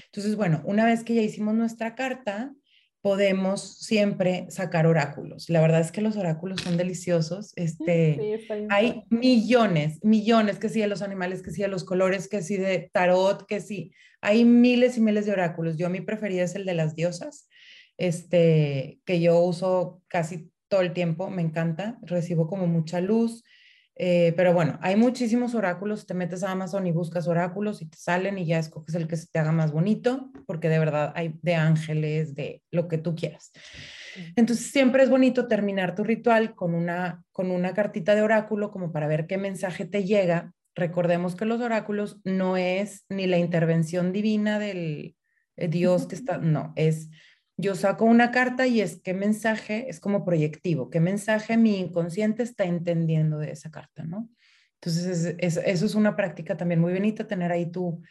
Entonces, 0.06 0.36
bueno, 0.36 0.62
una 0.66 0.86
vez 0.86 1.04
que 1.04 1.16
ya 1.16 1.22
hicimos 1.22 1.56
nuestra 1.56 1.96
carta, 1.96 2.54
podemos 3.02 3.78
siempre 3.78 4.48
sacar 4.50 4.86
oráculos. 4.86 5.50
La 5.50 5.62
verdad 5.62 5.80
es 5.80 5.92
que 5.92 6.02
los 6.02 6.18
oráculos 6.18 6.62
son 6.62 6.78
deliciosos. 6.78 7.54
Este, 7.56 8.46
hay 8.70 9.04
millones, 9.10 10.04
millones, 10.04 10.60
que 10.60 10.70
sí 10.70 10.82
de 10.82 10.88
los 10.88 11.02
animales, 11.02 11.42
que 11.42 11.52
sí 11.52 11.62
de 11.62 11.68
los 11.68 11.84
colores, 11.84 12.28
que 12.28 12.42
sí 12.42 12.58
de 12.58 12.90
tarot, 12.92 13.46
que 13.48 13.62
sí. 13.62 13.94
Hay 14.20 14.44
miles 14.46 14.98
y 14.98 15.02
miles 15.02 15.26
de 15.26 15.32
oráculos. 15.32 15.78
Yo 15.78 15.90
mi 15.90 16.02
preferido 16.02 16.44
es 16.44 16.56
el 16.56 16.66
de 16.66 16.74
las 16.74 16.96
diosas, 16.96 17.48
este, 17.98 19.00
que 19.06 19.20
yo 19.20 19.40
uso 19.40 20.02
casi 20.08 20.52
todo 20.68 20.82
el 20.82 20.94
tiempo, 20.94 21.30
me 21.30 21.42
encanta, 21.42 21.98
recibo 22.02 22.48
como 22.48 22.68
mucha 22.68 23.02
luz. 23.02 23.44
Eh, 24.00 24.34
pero 24.38 24.54
bueno, 24.54 24.78
hay 24.84 24.96
muchísimos 24.96 25.56
oráculos, 25.56 26.06
te 26.06 26.14
metes 26.14 26.44
a 26.44 26.52
Amazon 26.52 26.86
y 26.86 26.92
buscas 26.92 27.28
oráculos 27.28 27.82
y 27.82 27.88
te 27.88 27.98
salen 27.98 28.38
y 28.38 28.46
ya 28.46 28.60
escoges 28.60 28.94
el 28.94 29.08
que 29.08 29.18
se 29.18 29.26
te 29.26 29.40
haga 29.40 29.52
más 29.52 29.72
bonito, 29.72 30.32
porque 30.46 30.70
de 30.70 30.78
verdad 30.78 31.12
hay 31.16 31.34
de 31.42 31.56
ángeles, 31.56 32.36
de 32.36 32.62
lo 32.70 32.88
que 32.88 33.00
tú 33.00 33.16
quieras. 33.16 33.52
Entonces 34.36 34.72
siempre 34.72 35.04
es 35.04 35.10
bonito 35.10 35.48
terminar 35.48 35.96
tu 35.96 36.04
ritual 36.04 36.54
con 36.54 36.76
una, 36.76 37.24
con 37.32 37.50
una 37.50 37.74
cartita 37.74 38.14
de 38.14 38.22
oráculo 38.22 38.72
como 38.72 38.92
para 38.92 39.08
ver 39.08 39.26
qué 39.26 39.38
mensaje 39.38 39.86
te 39.86 40.04
llega. 40.04 40.54
Recordemos 40.76 41.36
que 41.36 41.46
los 41.46 41.60
oráculos 41.62 42.20
no 42.24 42.56
es 42.56 43.06
ni 43.10 43.26
la 43.26 43.40
intervención 43.40 44.14
divina 44.14 44.60
del 44.60 45.16
eh, 45.56 45.68
Dios 45.68 46.06
que 46.06 46.16
está, 46.16 46.38
no, 46.38 46.74
es 46.76 47.10
yo 47.58 47.76
saco 47.76 48.06
una 48.06 48.32
carta 48.32 48.67
y 48.67 48.82
es 48.82 49.02
qué 49.02 49.13
mensaje, 49.13 49.89
es 49.89 50.00
como 50.00 50.24
proyectivo, 50.24 50.89
qué 50.89 51.00
mensaje 51.00 51.58
mi 51.58 51.78
inconsciente 51.80 52.43
está 52.43 52.65
entendiendo 52.65 53.39
de 53.39 53.52
esa 53.52 53.72
carta, 53.72 54.04
¿no? 54.04 54.30
Entonces, 54.76 55.36
eso 55.39 55.86
es 55.86 55.96
una 55.96 56.15
práctica 56.15 56.56
también 56.56 56.80
muy 56.80 56.93
bonita, 56.93 57.28
tener 57.28 57.52
ahí 57.52 57.72
tu, 57.72 58.02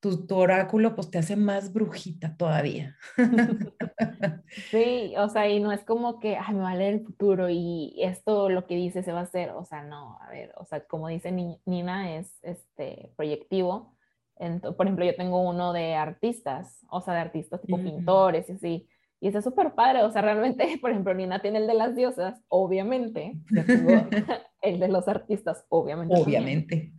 tu, 0.00 0.36
oráculo, 0.36 0.94
pues 0.94 1.10
te 1.10 1.18
hace 1.18 1.36
más 1.36 1.72
brujita 1.72 2.36
todavía. 2.36 2.96
Sí, 4.70 5.12
o 5.18 5.28
sea, 5.28 5.48
y 5.48 5.60
no 5.60 5.72
es 5.72 5.84
como 5.84 6.20
que, 6.20 6.36
ay, 6.36 6.54
me 6.54 6.60
va 6.60 6.70
a 6.70 6.76
leer 6.76 6.94
el 6.94 7.04
futuro 7.04 7.48
y 7.50 7.94
esto 7.98 8.48
lo 8.48 8.66
que 8.66 8.76
dice 8.76 9.02
se 9.02 9.12
va 9.12 9.20
a 9.20 9.24
hacer, 9.24 9.50
o 9.50 9.64
sea, 9.64 9.82
no, 9.82 10.18
a 10.22 10.30
ver, 10.30 10.52
o 10.56 10.64
sea, 10.64 10.86
como 10.86 11.08
dice 11.08 11.32
Nina, 11.32 12.16
es 12.16 12.38
este 12.42 13.10
proyectivo. 13.16 13.96
Entonces, 14.36 14.76
por 14.76 14.86
ejemplo, 14.86 15.04
yo 15.04 15.16
tengo 15.16 15.40
uno 15.40 15.72
de 15.72 15.94
artistas, 15.94 16.86
o 16.88 17.00
sea, 17.00 17.14
de 17.14 17.20
artistas 17.20 17.60
tipo 17.60 17.76
pintores 17.76 18.48
y 18.48 18.52
así 18.52 18.88
y 19.20 19.28
está 19.28 19.40
súper 19.40 19.74
padre, 19.74 20.02
o 20.02 20.10
sea, 20.10 20.22
realmente, 20.22 20.66
por 20.80 20.90
ejemplo, 20.90 21.14
Nina 21.14 21.40
tiene 21.40 21.58
el 21.58 21.66
de 21.66 21.74
las 21.74 21.94
diosas, 21.94 22.40
obviamente, 22.48 23.36
el 24.62 24.80
de 24.80 24.88
los 24.88 25.08
artistas, 25.08 25.64
obviamente. 25.68 26.14
Obviamente. 26.14 26.92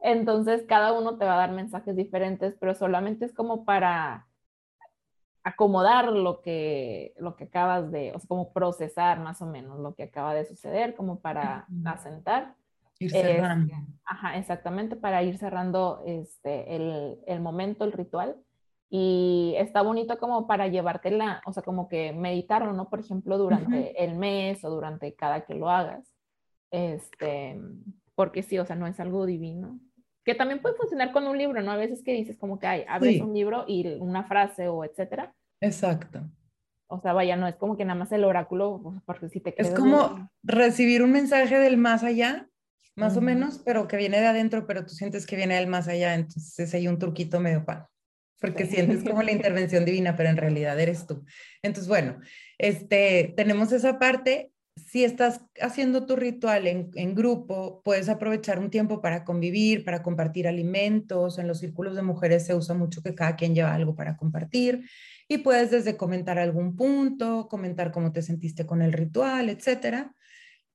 Entonces, 0.00 0.64
cada 0.68 0.92
uno 0.92 1.18
te 1.18 1.24
va 1.24 1.34
a 1.34 1.38
dar 1.38 1.52
mensajes 1.52 1.96
diferentes, 1.96 2.56
pero 2.60 2.74
solamente 2.74 3.24
es 3.24 3.34
como 3.34 3.64
para 3.64 4.28
acomodar 5.42 6.12
lo 6.12 6.40
que, 6.40 7.14
lo 7.18 7.34
que 7.34 7.44
acabas 7.44 7.90
de, 7.90 8.12
o 8.12 8.18
sea, 8.20 8.28
como 8.28 8.52
procesar 8.52 9.18
más 9.18 9.42
o 9.42 9.46
menos 9.46 9.80
lo 9.80 9.94
que 9.94 10.04
acaba 10.04 10.34
de 10.34 10.44
suceder, 10.44 10.94
como 10.94 11.20
para 11.20 11.66
asentar. 11.84 12.54
Ir 13.00 13.12
cerrando. 13.12 13.74
ajá, 14.04 14.36
exactamente, 14.38 14.96
para 14.96 15.22
ir 15.22 15.38
cerrando 15.38 16.02
este, 16.04 16.74
el, 16.74 17.18
el 17.26 17.40
momento, 17.40 17.84
el 17.84 17.92
ritual 17.92 18.36
y 18.90 19.54
está 19.58 19.82
bonito 19.82 20.18
como 20.18 20.46
para 20.46 20.68
llevártela, 20.68 21.42
o 21.44 21.52
sea, 21.52 21.62
como 21.62 21.88
que 21.88 22.12
meditarlo, 22.12 22.72
¿no? 22.72 22.88
Por 22.88 23.00
ejemplo, 23.00 23.36
durante 23.36 24.02
el 24.02 24.14
mes 24.16 24.64
o 24.64 24.70
durante 24.70 25.14
cada 25.14 25.44
que 25.44 25.54
lo 25.54 25.68
hagas. 25.68 26.10
Este, 26.70 27.60
porque 28.14 28.42
sí, 28.42 28.58
o 28.58 28.64
sea, 28.64 28.76
no 28.76 28.86
es 28.86 28.98
algo 28.98 29.26
divino. 29.26 29.78
Que 30.24 30.34
también 30.34 30.60
puede 30.62 30.76
funcionar 30.76 31.12
con 31.12 31.26
un 31.26 31.36
libro, 31.36 31.60
¿no? 31.62 31.70
A 31.70 31.76
veces 31.76 32.02
que 32.02 32.12
dices 32.12 32.38
como 32.38 32.58
que 32.58 32.66
hay, 32.66 32.84
abres 32.88 33.20
un 33.20 33.34
libro 33.34 33.64
y 33.66 33.86
una 34.00 34.24
frase 34.24 34.68
o 34.68 34.84
etcétera. 34.84 35.34
Exacto. 35.60 36.20
O 36.86 37.00
sea, 37.00 37.12
vaya, 37.12 37.36
no 37.36 37.46
es 37.46 37.56
como 37.56 37.76
que 37.76 37.84
nada 37.84 37.98
más 37.98 38.10
el 38.12 38.24
oráculo, 38.24 39.02
porque 39.04 39.28
si 39.28 39.40
te 39.40 39.54
Es 39.60 39.70
como 39.74 40.30
recibir 40.42 41.02
un 41.02 41.12
mensaje 41.12 41.58
del 41.58 41.76
más 41.76 42.02
allá, 42.04 42.48
más 42.96 43.16
o 43.18 43.20
menos, 43.20 43.58
pero 43.58 43.86
que 43.86 43.98
viene 43.98 44.20
de 44.20 44.26
adentro, 44.26 44.66
pero 44.66 44.84
tú 44.84 44.94
sientes 44.94 45.26
que 45.26 45.36
viene 45.36 45.56
del 45.56 45.66
más 45.66 45.88
allá, 45.88 46.14
entonces 46.14 46.72
hay 46.72 46.88
un 46.88 46.98
truquito 46.98 47.38
medio 47.38 47.64
pan 47.66 47.86
porque 48.40 48.66
sientes 48.66 49.04
como 49.04 49.22
la 49.22 49.32
intervención 49.32 49.84
divina, 49.84 50.16
pero 50.16 50.28
en 50.28 50.36
realidad 50.36 50.78
eres 50.78 51.06
tú. 51.06 51.24
Entonces, 51.62 51.88
bueno, 51.88 52.18
este, 52.58 53.34
tenemos 53.36 53.72
esa 53.72 53.98
parte. 53.98 54.52
Si 54.76 55.02
estás 55.04 55.40
haciendo 55.60 56.06
tu 56.06 56.14
ritual 56.14 56.68
en, 56.68 56.90
en, 56.94 57.16
grupo, 57.16 57.82
puedes 57.84 58.08
aprovechar 58.08 58.60
un 58.60 58.70
tiempo 58.70 59.00
para 59.00 59.24
convivir, 59.24 59.84
para 59.84 60.04
compartir 60.04 60.46
alimentos. 60.46 61.38
En 61.38 61.48
los 61.48 61.58
círculos 61.58 61.96
de 61.96 62.02
mujeres 62.02 62.46
se 62.46 62.54
usa 62.54 62.76
mucho 62.76 63.02
que 63.02 63.14
cada 63.14 63.34
quien 63.34 63.56
lleva 63.56 63.74
algo 63.74 63.96
para 63.96 64.16
compartir 64.16 64.84
y 65.28 65.38
puedes 65.38 65.70
desde 65.70 65.96
comentar 65.96 66.38
algún 66.38 66.76
punto, 66.76 67.48
comentar 67.48 67.90
cómo 67.90 68.12
te 68.12 68.22
sentiste 68.22 68.66
con 68.66 68.80
el 68.80 68.92
ritual, 68.92 69.50
etcétera. 69.50 70.14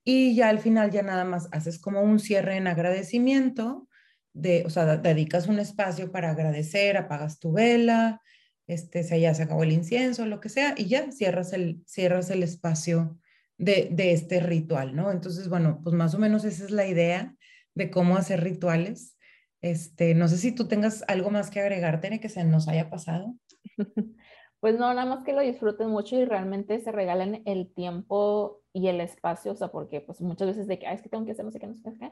Y 0.03 0.35
ya 0.35 0.49
al 0.49 0.59
final 0.59 0.91
ya 0.91 1.01
nada 1.01 1.23
más 1.23 1.47
haces 1.51 1.79
como 1.79 2.01
un 2.01 2.19
cierre 2.19 2.57
en 2.57 2.67
agradecimiento 2.67 3.87
de, 4.33 4.63
o 4.65 4.69
sea, 4.69 4.97
dedicas 4.97 5.47
un 5.47 5.59
espacio 5.59 6.11
para 6.11 6.31
agradecer, 6.31 6.97
apagas 6.97 7.39
tu 7.39 7.51
vela, 7.51 8.21
este, 8.67 9.03
se 9.03 9.19
ya 9.19 9.33
se 9.33 9.43
acabó 9.43 9.63
el 9.63 9.71
incienso, 9.71 10.25
lo 10.25 10.39
que 10.39 10.49
sea, 10.49 10.73
y 10.77 10.87
ya 10.87 11.11
cierras 11.11 11.53
el, 11.53 11.83
cierras 11.85 12.29
el 12.29 12.43
espacio 12.43 13.19
de, 13.57 13.89
de 13.91 14.13
este 14.13 14.39
ritual, 14.39 14.95
¿no? 14.95 15.11
Entonces, 15.11 15.49
bueno, 15.49 15.79
pues 15.83 15.95
más 15.95 16.15
o 16.15 16.19
menos 16.19 16.43
esa 16.45 16.63
es 16.63 16.71
la 16.71 16.87
idea 16.87 17.35
de 17.75 17.91
cómo 17.91 18.17
hacer 18.17 18.43
rituales. 18.43 19.17
Este, 19.61 20.15
no 20.15 20.27
sé 20.27 20.37
si 20.37 20.51
tú 20.51 20.67
tengas 20.67 21.03
algo 21.07 21.29
más 21.29 21.49
que 21.49 21.59
agregar, 21.59 22.01
Tere, 22.01 22.19
que 22.19 22.29
se 22.29 22.43
nos 22.43 22.67
haya 22.67 22.89
pasado. 22.89 23.35
Pues 24.63 24.79
no, 24.79 24.93
nada 24.93 25.05
más 25.05 25.25
que 25.25 25.33
lo 25.33 25.41
disfruten 25.41 25.89
mucho 25.89 26.15
y 26.15 26.23
realmente 26.23 26.79
se 26.79 26.89
regalen 26.93 27.43
el 27.45 27.73
tiempo 27.73 28.61
y 28.71 28.87
el 28.87 29.01
espacio, 29.01 29.51
o 29.51 29.55
sea, 29.57 29.67
porque 29.67 29.99
pues 29.99 30.21
muchas 30.21 30.47
veces 30.47 30.67
de 30.67 30.79
que, 30.79 30.89
es 30.89 31.01
que 31.01 31.09
tengo 31.09 31.25
que 31.25 31.33
hacer 31.33 31.43
no 31.43 31.51
sé 31.51 31.59
qué, 31.59 31.67
no 31.67 31.75
sé 31.75 31.83
qué, 31.99 32.11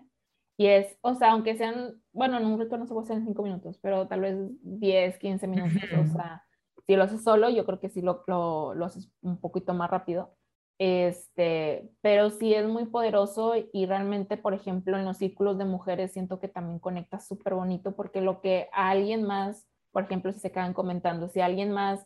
y 0.61 0.67
es, 0.67 0.95
o 1.01 1.15
sea, 1.15 1.31
aunque 1.31 1.55
sean, 1.55 1.99
bueno, 2.13 2.37
en 2.37 2.45
un 2.45 2.59
retorno 2.59 2.85
se 2.85 2.93
puede 2.93 3.05
hacer 3.05 3.17
en 3.17 3.25
cinco 3.25 3.41
minutos, 3.41 3.79
pero 3.81 4.07
tal 4.07 4.21
vez 4.21 4.37
10, 4.61 5.17
15 5.17 5.47
minutos, 5.47 5.81
o 5.91 6.13
sea, 6.13 6.43
si 6.85 6.95
lo 6.95 7.01
haces 7.03 7.23
solo, 7.23 7.49
yo 7.49 7.65
creo 7.65 7.79
que 7.79 7.89
sí 7.89 8.03
lo, 8.03 8.23
lo, 8.27 8.75
lo 8.75 8.85
haces 8.85 9.11
un 9.23 9.39
poquito 9.41 9.73
más 9.73 9.89
rápido. 9.89 10.35
Este, 10.77 11.89
pero 12.01 12.29
sí 12.29 12.53
es 12.53 12.67
muy 12.67 12.85
poderoso 12.85 13.53
y 13.73 13.87
realmente, 13.87 14.37
por 14.37 14.53
ejemplo, 14.53 14.97
en 14.97 15.05
los 15.05 15.17
círculos 15.17 15.57
de 15.57 15.65
mujeres 15.65 16.13
siento 16.13 16.39
que 16.39 16.47
también 16.47 16.77
conecta 16.77 17.19
súper 17.19 17.55
bonito 17.55 17.95
porque 17.95 18.21
lo 18.21 18.39
que 18.39 18.69
a 18.71 18.91
alguien 18.91 19.23
más, 19.23 19.67
por 19.91 20.03
ejemplo, 20.03 20.31
si 20.31 20.39
se 20.39 20.51
quedan 20.51 20.73
comentando, 20.75 21.27
si 21.27 21.39
a 21.39 21.45
alguien 21.45 21.71
más 21.71 22.05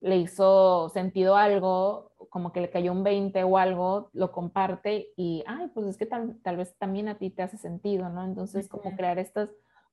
le 0.00 0.18
hizo 0.18 0.90
sentido 0.90 1.34
algo, 1.34 2.12
como 2.36 2.52
que 2.52 2.60
le 2.60 2.68
cayó 2.68 2.92
un 2.92 3.02
20 3.02 3.44
o 3.44 3.56
algo, 3.56 4.10
lo 4.12 4.30
comparte 4.30 5.08
y, 5.16 5.42
ay, 5.46 5.70
pues 5.72 5.86
es 5.86 5.96
que 5.96 6.04
tal, 6.04 6.38
tal 6.42 6.58
vez 6.58 6.76
también 6.76 7.08
a 7.08 7.16
ti 7.16 7.30
te 7.30 7.40
hace 7.40 7.56
sentido, 7.56 8.10
¿no? 8.10 8.26
Entonces, 8.26 8.68
como 8.68 8.94
crear 8.94 9.18
estas 9.18 9.48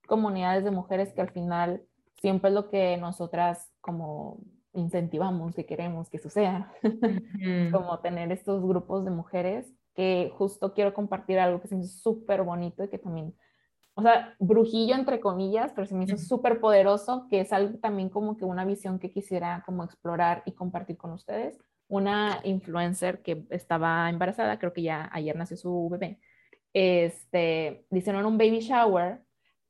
comunidades 0.08 0.65
de 0.65 0.71
mujeres 0.71 1.13
que 1.13 1.21
al 1.21 1.29
final 1.29 1.84
siempre 2.19 2.49
es 2.49 2.53
lo 2.53 2.67
que 2.69 2.97
nosotras 2.97 3.71
como 3.79 4.41
incentivamos, 4.73 5.56
que 5.56 5.65
queremos 5.65 6.10
que 6.10 6.19
suceda, 6.19 6.69
como 7.71 7.99
tener 7.99 8.29
estos 8.34 8.62
grupos 8.62 9.06
de 9.06 9.12
mujeres 9.12 9.73
que 9.95 10.29
justo 10.38 10.73
quiero 10.73 10.93
compartir 10.93 11.39
algo 11.39 11.62
que 11.62 11.69
se 11.69 11.77
me 11.77 11.86
hizo 11.86 11.97
súper 11.97 12.43
bonito 12.43 12.84
y 12.84 12.89
que 12.89 12.97
también, 12.97 13.34
o 13.93 14.01
sea, 14.01 14.36
brujillo 14.38 14.95
entre 14.95 15.21
comillas, 15.21 15.71
pero 15.73 15.88
se 15.88 15.95
me 15.95 16.03
hizo 16.03 16.17
súper 16.17 16.60
poderoso, 16.60 17.25
que 17.29 17.39
es 17.39 17.53
algo 17.53 17.79
también 17.79 18.10
como 18.10 18.36
que 18.36 18.43
una 18.43 18.65
visión 18.65 18.99
que 18.99 19.12
quisiera 19.12 19.63
como 19.65 19.86
explorar 19.86 20.43
y 20.45 20.51
compartir 20.51 20.97
con 20.97 21.13
ustedes. 21.13 21.58
Una 21.93 22.39
influencer 22.43 23.21
que 23.21 23.45
estaba 23.51 24.10
embarazada, 24.10 24.58
creo 24.58 24.73
que 24.73 24.82
ya 24.82 25.10
ayer 25.13 25.36
nació 25.36 25.58
su 25.58 25.89
bebé, 25.91 26.19
este, 26.73 27.86
hicieron 27.91 28.25
un 28.25 28.38
baby 28.38 28.62
shower, 28.62 29.21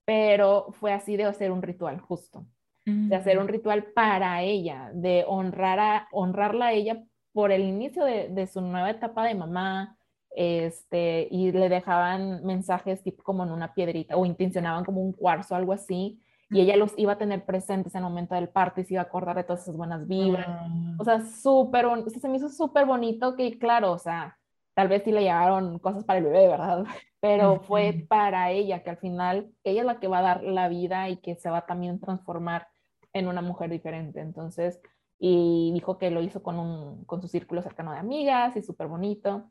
pero 0.06 0.72
fue 0.80 0.94
así 0.94 1.18
de 1.18 1.26
hacer 1.26 1.52
un 1.52 1.62
ritual 1.62 2.00
justo 2.00 2.46
de 2.86 3.16
hacer 3.16 3.40
un 3.40 3.48
ritual 3.48 3.86
para 3.94 4.42
ella, 4.42 4.92
de 4.94 5.24
honrar 5.28 5.80
a, 5.80 6.08
honrarla 6.12 6.68
a 6.68 6.74
ella 6.74 7.04
por 7.32 7.52
el 7.52 7.62
inicio 7.62 8.04
de, 8.04 8.28
de, 8.30 8.48
su 8.48 8.62
nueva 8.62 8.90
etapa 8.90 9.26
de 9.26 9.36
mamá, 9.36 9.98
este, 10.36 11.28
y 11.32 11.52
le 11.52 11.70
dejaban 11.70 12.44
mensajes 12.44 13.02
tipo 13.04 13.24
como 13.24 13.44
en 13.44 13.52
una 13.52 13.74
piedrita 13.74 14.18
o 14.18 14.26
intencionaban 14.26 14.84
como 14.84 15.02
un 15.02 15.14
cuarzo, 15.14 15.56
algo 15.56 15.74
así, 15.74 16.22
y 16.50 16.62
ella 16.62 16.78
los 16.78 16.94
iba 16.98 17.14
a 17.14 17.18
tener 17.18 17.46
presentes 17.46 17.96
en 17.96 18.00
el 18.00 18.10
momento 18.10 18.36
del 18.36 18.50
parto 18.50 18.82
y 18.82 18.84
se 18.84 18.94
iba 18.94 19.02
a 19.02 19.06
acordar 19.06 19.36
de 19.36 19.44
todas 19.44 19.64
esas 19.64 19.78
buenas 19.78 20.08
vibras. 20.08 20.46
Ah. 20.48 20.96
O 21.00 21.04
sea, 21.04 21.26
súper, 21.26 21.86
o 21.86 22.10
sea, 22.10 22.20
se 22.20 22.30
me 22.30 22.38
hizo 22.38 22.50
súper 22.50 22.86
bonito 22.86 23.36
que, 23.36 23.58
claro, 23.58 23.92
o 23.92 24.00
sea, 24.00 24.38
tal 24.74 24.88
vez 24.88 25.04
sí 25.04 25.12
le 25.12 25.22
llevaron 25.22 25.80
cosas 25.80 26.04
para 26.04 26.20
el 26.20 26.26
bebé, 26.26 26.48
¿verdad? 26.48 26.84
Pero 27.20 27.62
fue 27.62 28.06
para 28.08 28.52
ella, 28.52 28.84
que 28.84 28.90
al 28.90 28.98
final 28.98 29.50
ella 29.64 29.82
es 29.82 29.86
la 29.86 30.00
que 30.00 30.08
va 30.08 30.20
a 30.20 30.24
dar 30.24 30.44
la 30.44 30.68
vida 30.68 31.10
y 31.10 31.18
que 31.18 31.36
se 31.36 31.50
va 31.50 31.60
a 31.60 31.66
también 31.66 32.00
transformar 32.00 32.68
en 33.14 33.28
una 33.28 33.42
mujer 33.42 33.70
diferente. 33.70 34.20
Entonces, 34.20 34.82
y 35.20 35.72
dijo 35.74 35.98
que 35.98 36.12
lo 36.12 36.22
hizo 36.22 36.44
con, 36.44 36.60
un, 36.60 37.06
con 37.06 37.22
su 37.22 37.30
círculo 37.30 37.62
cercano 37.62 37.94
de 37.94 38.00
amigas 38.00 38.58
y 38.58 38.62
súper 38.62 38.88
bonito. 38.88 39.50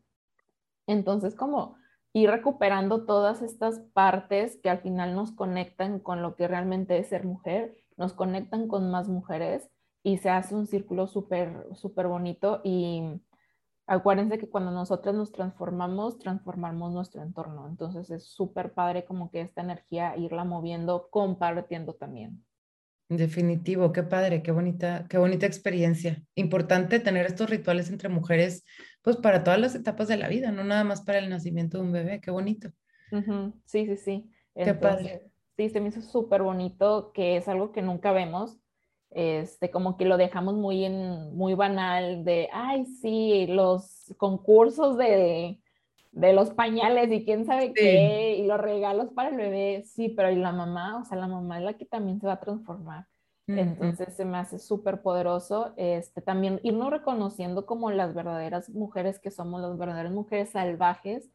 Entonces, 0.86 1.34
como 1.34 1.76
ir 2.12 2.30
recuperando 2.30 3.04
todas 3.04 3.42
estas 3.42 3.80
partes 3.94 4.58
que 4.62 4.70
al 4.70 4.80
final 4.80 5.14
nos 5.14 5.32
conectan 5.32 5.98
con 5.98 6.22
lo 6.22 6.36
que 6.36 6.48
realmente 6.48 6.98
es 6.98 7.08
ser 7.08 7.24
mujer, 7.24 7.76
nos 7.96 8.12
conectan 8.12 8.68
con 8.68 8.90
más 8.90 9.08
mujeres 9.08 9.68
y 10.02 10.18
se 10.18 10.30
hace 10.30 10.54
un 10.54 10.66
círculo 10.66 11.06
súper, 11.06 11.66
súper 11.74 12.08
bonito 12.08 12.60
y 12.64 13.02
acuérdense 13.86 14.38
que 14.38 14.48
cuando 14.48 14.70
nosotras 14.70 15.14
nos 15.14 15.32
transformamos, 15.32 16.18
transformamos 16.18 16.92
nuestro 16.92 17.22
entorno. 17.22 17.68
Entonces 17.68 18.10
es 18.10 18.26
súper 18.26 18.74
padre 18.74 19.04
como 19.04 19.30
que 19.30 19.40
esta 19.40 19.62
energía 19.62 20.16
irla 20.16 20.44
moviendo, 20.44 21.08
compartiendo 21.10 21.94
también. 21.94 22.44
Definitivo, 23.16 23.92
qué 23.92 24.02
padre, 24.02 24.42
qué 24.42 24.52
bonita, 24.52 25.06
qué 25.08 25.18
bonita 25.18 25.46
experiencia. 25.46 26.22
Importante 26.34 26.98
tener 27.00 27.26
estos 27.26 27.50
rituales 27.50 27.90
entre 27.90 28.08
mujeres, 28.08 28.64
pues 29.02 29.16
para 29.16 29.44
todas 29.44 29.60
las 29.60 29.74
etapas 29.74 30.08
de 30.08 30.16
la 30.16 30.28
vida, 30.28 30.50
no 30.50 30.64
nada 30.64 30.84
más 30.84 31.02
para 31.02 31.18
el 31.18 31.28
nacimiento 31.28 31.78
de 31.78 31.84
un 31.84 31.92
bebé, 31.92 32.20
qué 32.20 32.30
bonito. 32.30 32.70
Sí, 33.66 33.86
sí, 33.86 33.96
sí. 33.96 34.30
qué 34.54 34.74
padre. 34.74 35.30
Sí, 35.56 35.68
se 35.68 35.80
me 35.80 35.88
hizo 35.88 36.00
súper 36.00 36.42
bonito, 36.42 37.12
que 37.12 37.36
es 37.36 37.48
algo 37.48 37.72
que 37.72 37.82
nunca 37.82 38.12
vemos, 38.12 38.58
este, 39.10 39.70
como 39.70 39.98
que 39.98 40.06
lo 40.06 40.16
dejamos 40.16 40.54
muy 40.54 40.84
en, 40.84 41.36
muy 41.36 41.54
banal 41.54 42.24
de, 42.24 42.48
ay, 42.52 42.86
sí, 42.86 43.46
los 43.46 44.14
concursos 44.16 44.96
de, 44.96 45.60
de 46.12 46.34
los 46.34 46.50
pañales 46.50 47.10
y 47.10 47.24
quién 47.24 47.46
sabe 47.46 47.72
qué, 47.72 48.36
y 48.36 48.46
los 48.46 48.60
regalos 48.60 49.10
para 49.14 49.30
el 49.30 49.36
bebé, 49.36 49.82
sí, 49.84 50.10
pero 50.10 50.30
y 50.30 50.36
la 50.36 50.52
mamá, 50.52 51.00
o 51.00 51.04
sea, 51.04 51.16
la 51.16 51.26
mamá 51.26 51.58
es 51.58 51.64
la 51.64 51.74
que 51.74 51.86
también 51.86 52.20
se 52.20 52.26
va 52.26 52.34
a 52.34 52.40
transformar. 52.40 53.06
Entonces 53.48 54.14
se 54.14 54.24
me 54.24 54.38
hace 54.38 54.58
súper 54.58 55.02
poderoso 55.02 55.74
este, 55.76 56.22
también 56.22 56.60
irnos 56.62 56.90
reconociendo 56.90 57.66
como 57.66 57.90
las 57.90 58.14
verdaderas 58.14 58.70
mujeres 58.70 59.18
que 59.18 59.30
somos, 59.30 59.60
las 59.60 59.76
verdaderas 59.76 60.12
mujeres 60.12 60.50
salvajes. 60.50 61.28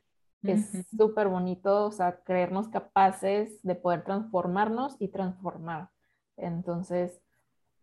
Es 0.44 0.88
súper 0.96 1.28
bonito, 1.28 1.86
o 1.86 1.92
sea, 1.92 2.22
creernos 2.24 2.70
capaces 2.70 3.62
de 3.64 3.76
poder 3.76 4.04
transformarnos 4.04 4.96
y 5.00 5.10
transformar. 5.10 5.90
Entonces, 6.38 7.20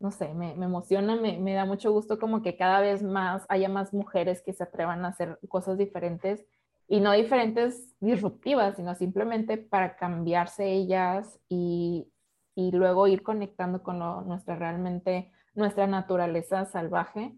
no 0.00 0.10
sé, 0.10 0.32
me, 0.32 0.54
me 0.54 0.64
emociona, 0.64 1.16
me, 1.16 1.38
me, 1.38 1.52
da 1.52 1.66
mucho 1.66 1.92
gusto 1.92 2.18
como 2.18 2.42
que 2.42 2.56
cada 2.56 2.80
vez 2.80 3.02
más 3.02 3.44
haya 3.48 3.68
más 3.68 3.92
mujeres 3.92 4.40
que 4.42 4.54
se 4.54 4.62
atrevan 4.62 5.04
a 5.04 5.08
hacer 5.08 5.38
cosas 5.48 5.76
diferentes 5.76 6.46
y 6.88 7.00
no 7.00 7.12
diferentes 7.12 7.94
disruptivas, 8.00 8.76
sino 8.76 8.94
simplemente 8.94 9.56
para 9.56 9.96
cambiarse 9.96 10.70
ellas 10.70 11.40
y, 11.48 12.12
y 12.54 12.72
luego 12.72 13.06
ir 13.06 13.22
conectando 13.22 13.82
con 13.82 13.98
nuestra 14.26 14.56
realmente, 14.56 15.30
nuestra 15.54 15.86
naturaleza 15.86 16.64
salvaje, 16.66 17.34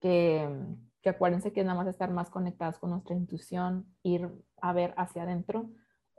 que, 0.00 0.48
que 1.02 1.10
acuérdense 1.10 1.52
que 1.52 1.64
nada 1.64 1.76
más 1.76 1.88
estar 1.88 2.10
más 2.10 2.30
conectadas 2.30 2.78
con 2.78 2.90
nuestra 2.90 3.14
intuición, 3.14 3.86
ir 4.02 4.28
a 4.60 4.72
ver 4.72 4.94
hacia 4.96 5.22
adentro, 5.22 5.70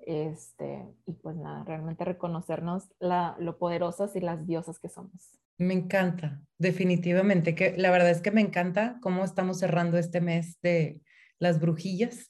este, 0.06 0.88
y 1.06 1.14
pues 1.14 1.36
nada, 1.36 1.64
realmente 1.66 2.06
reconocernos 2.06 2.90
la, 3.00 3.36
lo 3.40 3.58
poderosas 3.58 4.16
y 4.16 4.22
las 4.22 4.48
diosas 4.48 4.80
que 4.80 4.90
somos. 4.90 5.40
Me 5.58 5.74
encanta, 5.74 6.42
definitivamente, 6.58 7.54
que 7.54 7.76
la 7.78 7.92
verdad 7.92 8.12
es 8.12 8.22
que 8.22 8.32
me 8.32 8.42
encanta 8.42 8.98
cómo 9.02 9.26
estamos 9.26 9.60
cerrando 9.60 9.98
este 9.98 10.22
mes 10.22 10.58
de 10.62 11.02
las 11.38 11.60
brujillas 11.60 12.30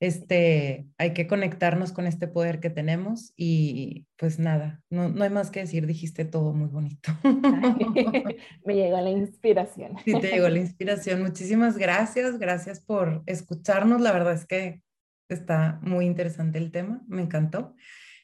este, 0.00 0.86
hay 0.96 1.12
que 1.12 1.26
conectarnos 1.26 1.92
con 1.92 2.06
este 2.06 2.26
poder 2.26 2.58
que 2.58 2.70
tenemos 2.70 3.34
y 3.36 4.06
pues 4.16 4.38
nada, 4.38 4.82
no, 4.88 5.10
no 5.10 5.22
hay 5.22 5.30
más 5.30 5.50
que 5.50 5.60
decir, 5.60 5.86
dijiste 5.86 6.24
todo 6.24 6.54
muy 6.54 6.68
bonito. 6.68 7.12
Me 8.64 8.74
llegó 8.74 8.98
la 8.98 9.10
inspiración. 9.10 9.98
Sí, 10.04 10.18
te 10.18 10.30
llegó 10.30 10.48
la 10.48 10.58
inspiración. 10.58 11.22
Muchísimas 11.22 11.76
gracias, 11.76 12.38
gracias 12.38 12.80
por 12.80 13.22
escucharnos. 13.26 14.00
La 14.00 14.12
verdad 14.12 14.32
es 14.32 14.46
que 14.46 14.80
está 15.28 15.78
muy 15.82 16.06
interesante 16.06 16.58
el 16.58 16.72
tema, 16.72 17.02
me 17.06 17.20
encantó. 17.20 17.76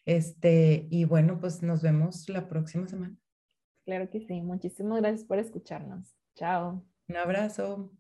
Este, 0.06 0.86
y 0.90 1.04
bueno, 1.04 1.38
pues 1.38 1.62
nos 1.62 1.82
vemos 1.82 2.28
la 2.30 2.48
próxima 2.48 2.88
semana. 2.88 3.16
Claro 3.84 4.08
que 4.08 4.20
sí, 4.20 4.40
muchísimas 4.40 5.00
gracias 5.00 5.24
por 5.24 5.38
escucharnos. 5.38 6.16
Chao. 6.34 6.82
Un 7.08 7.16
abrazo. 7.16 7.92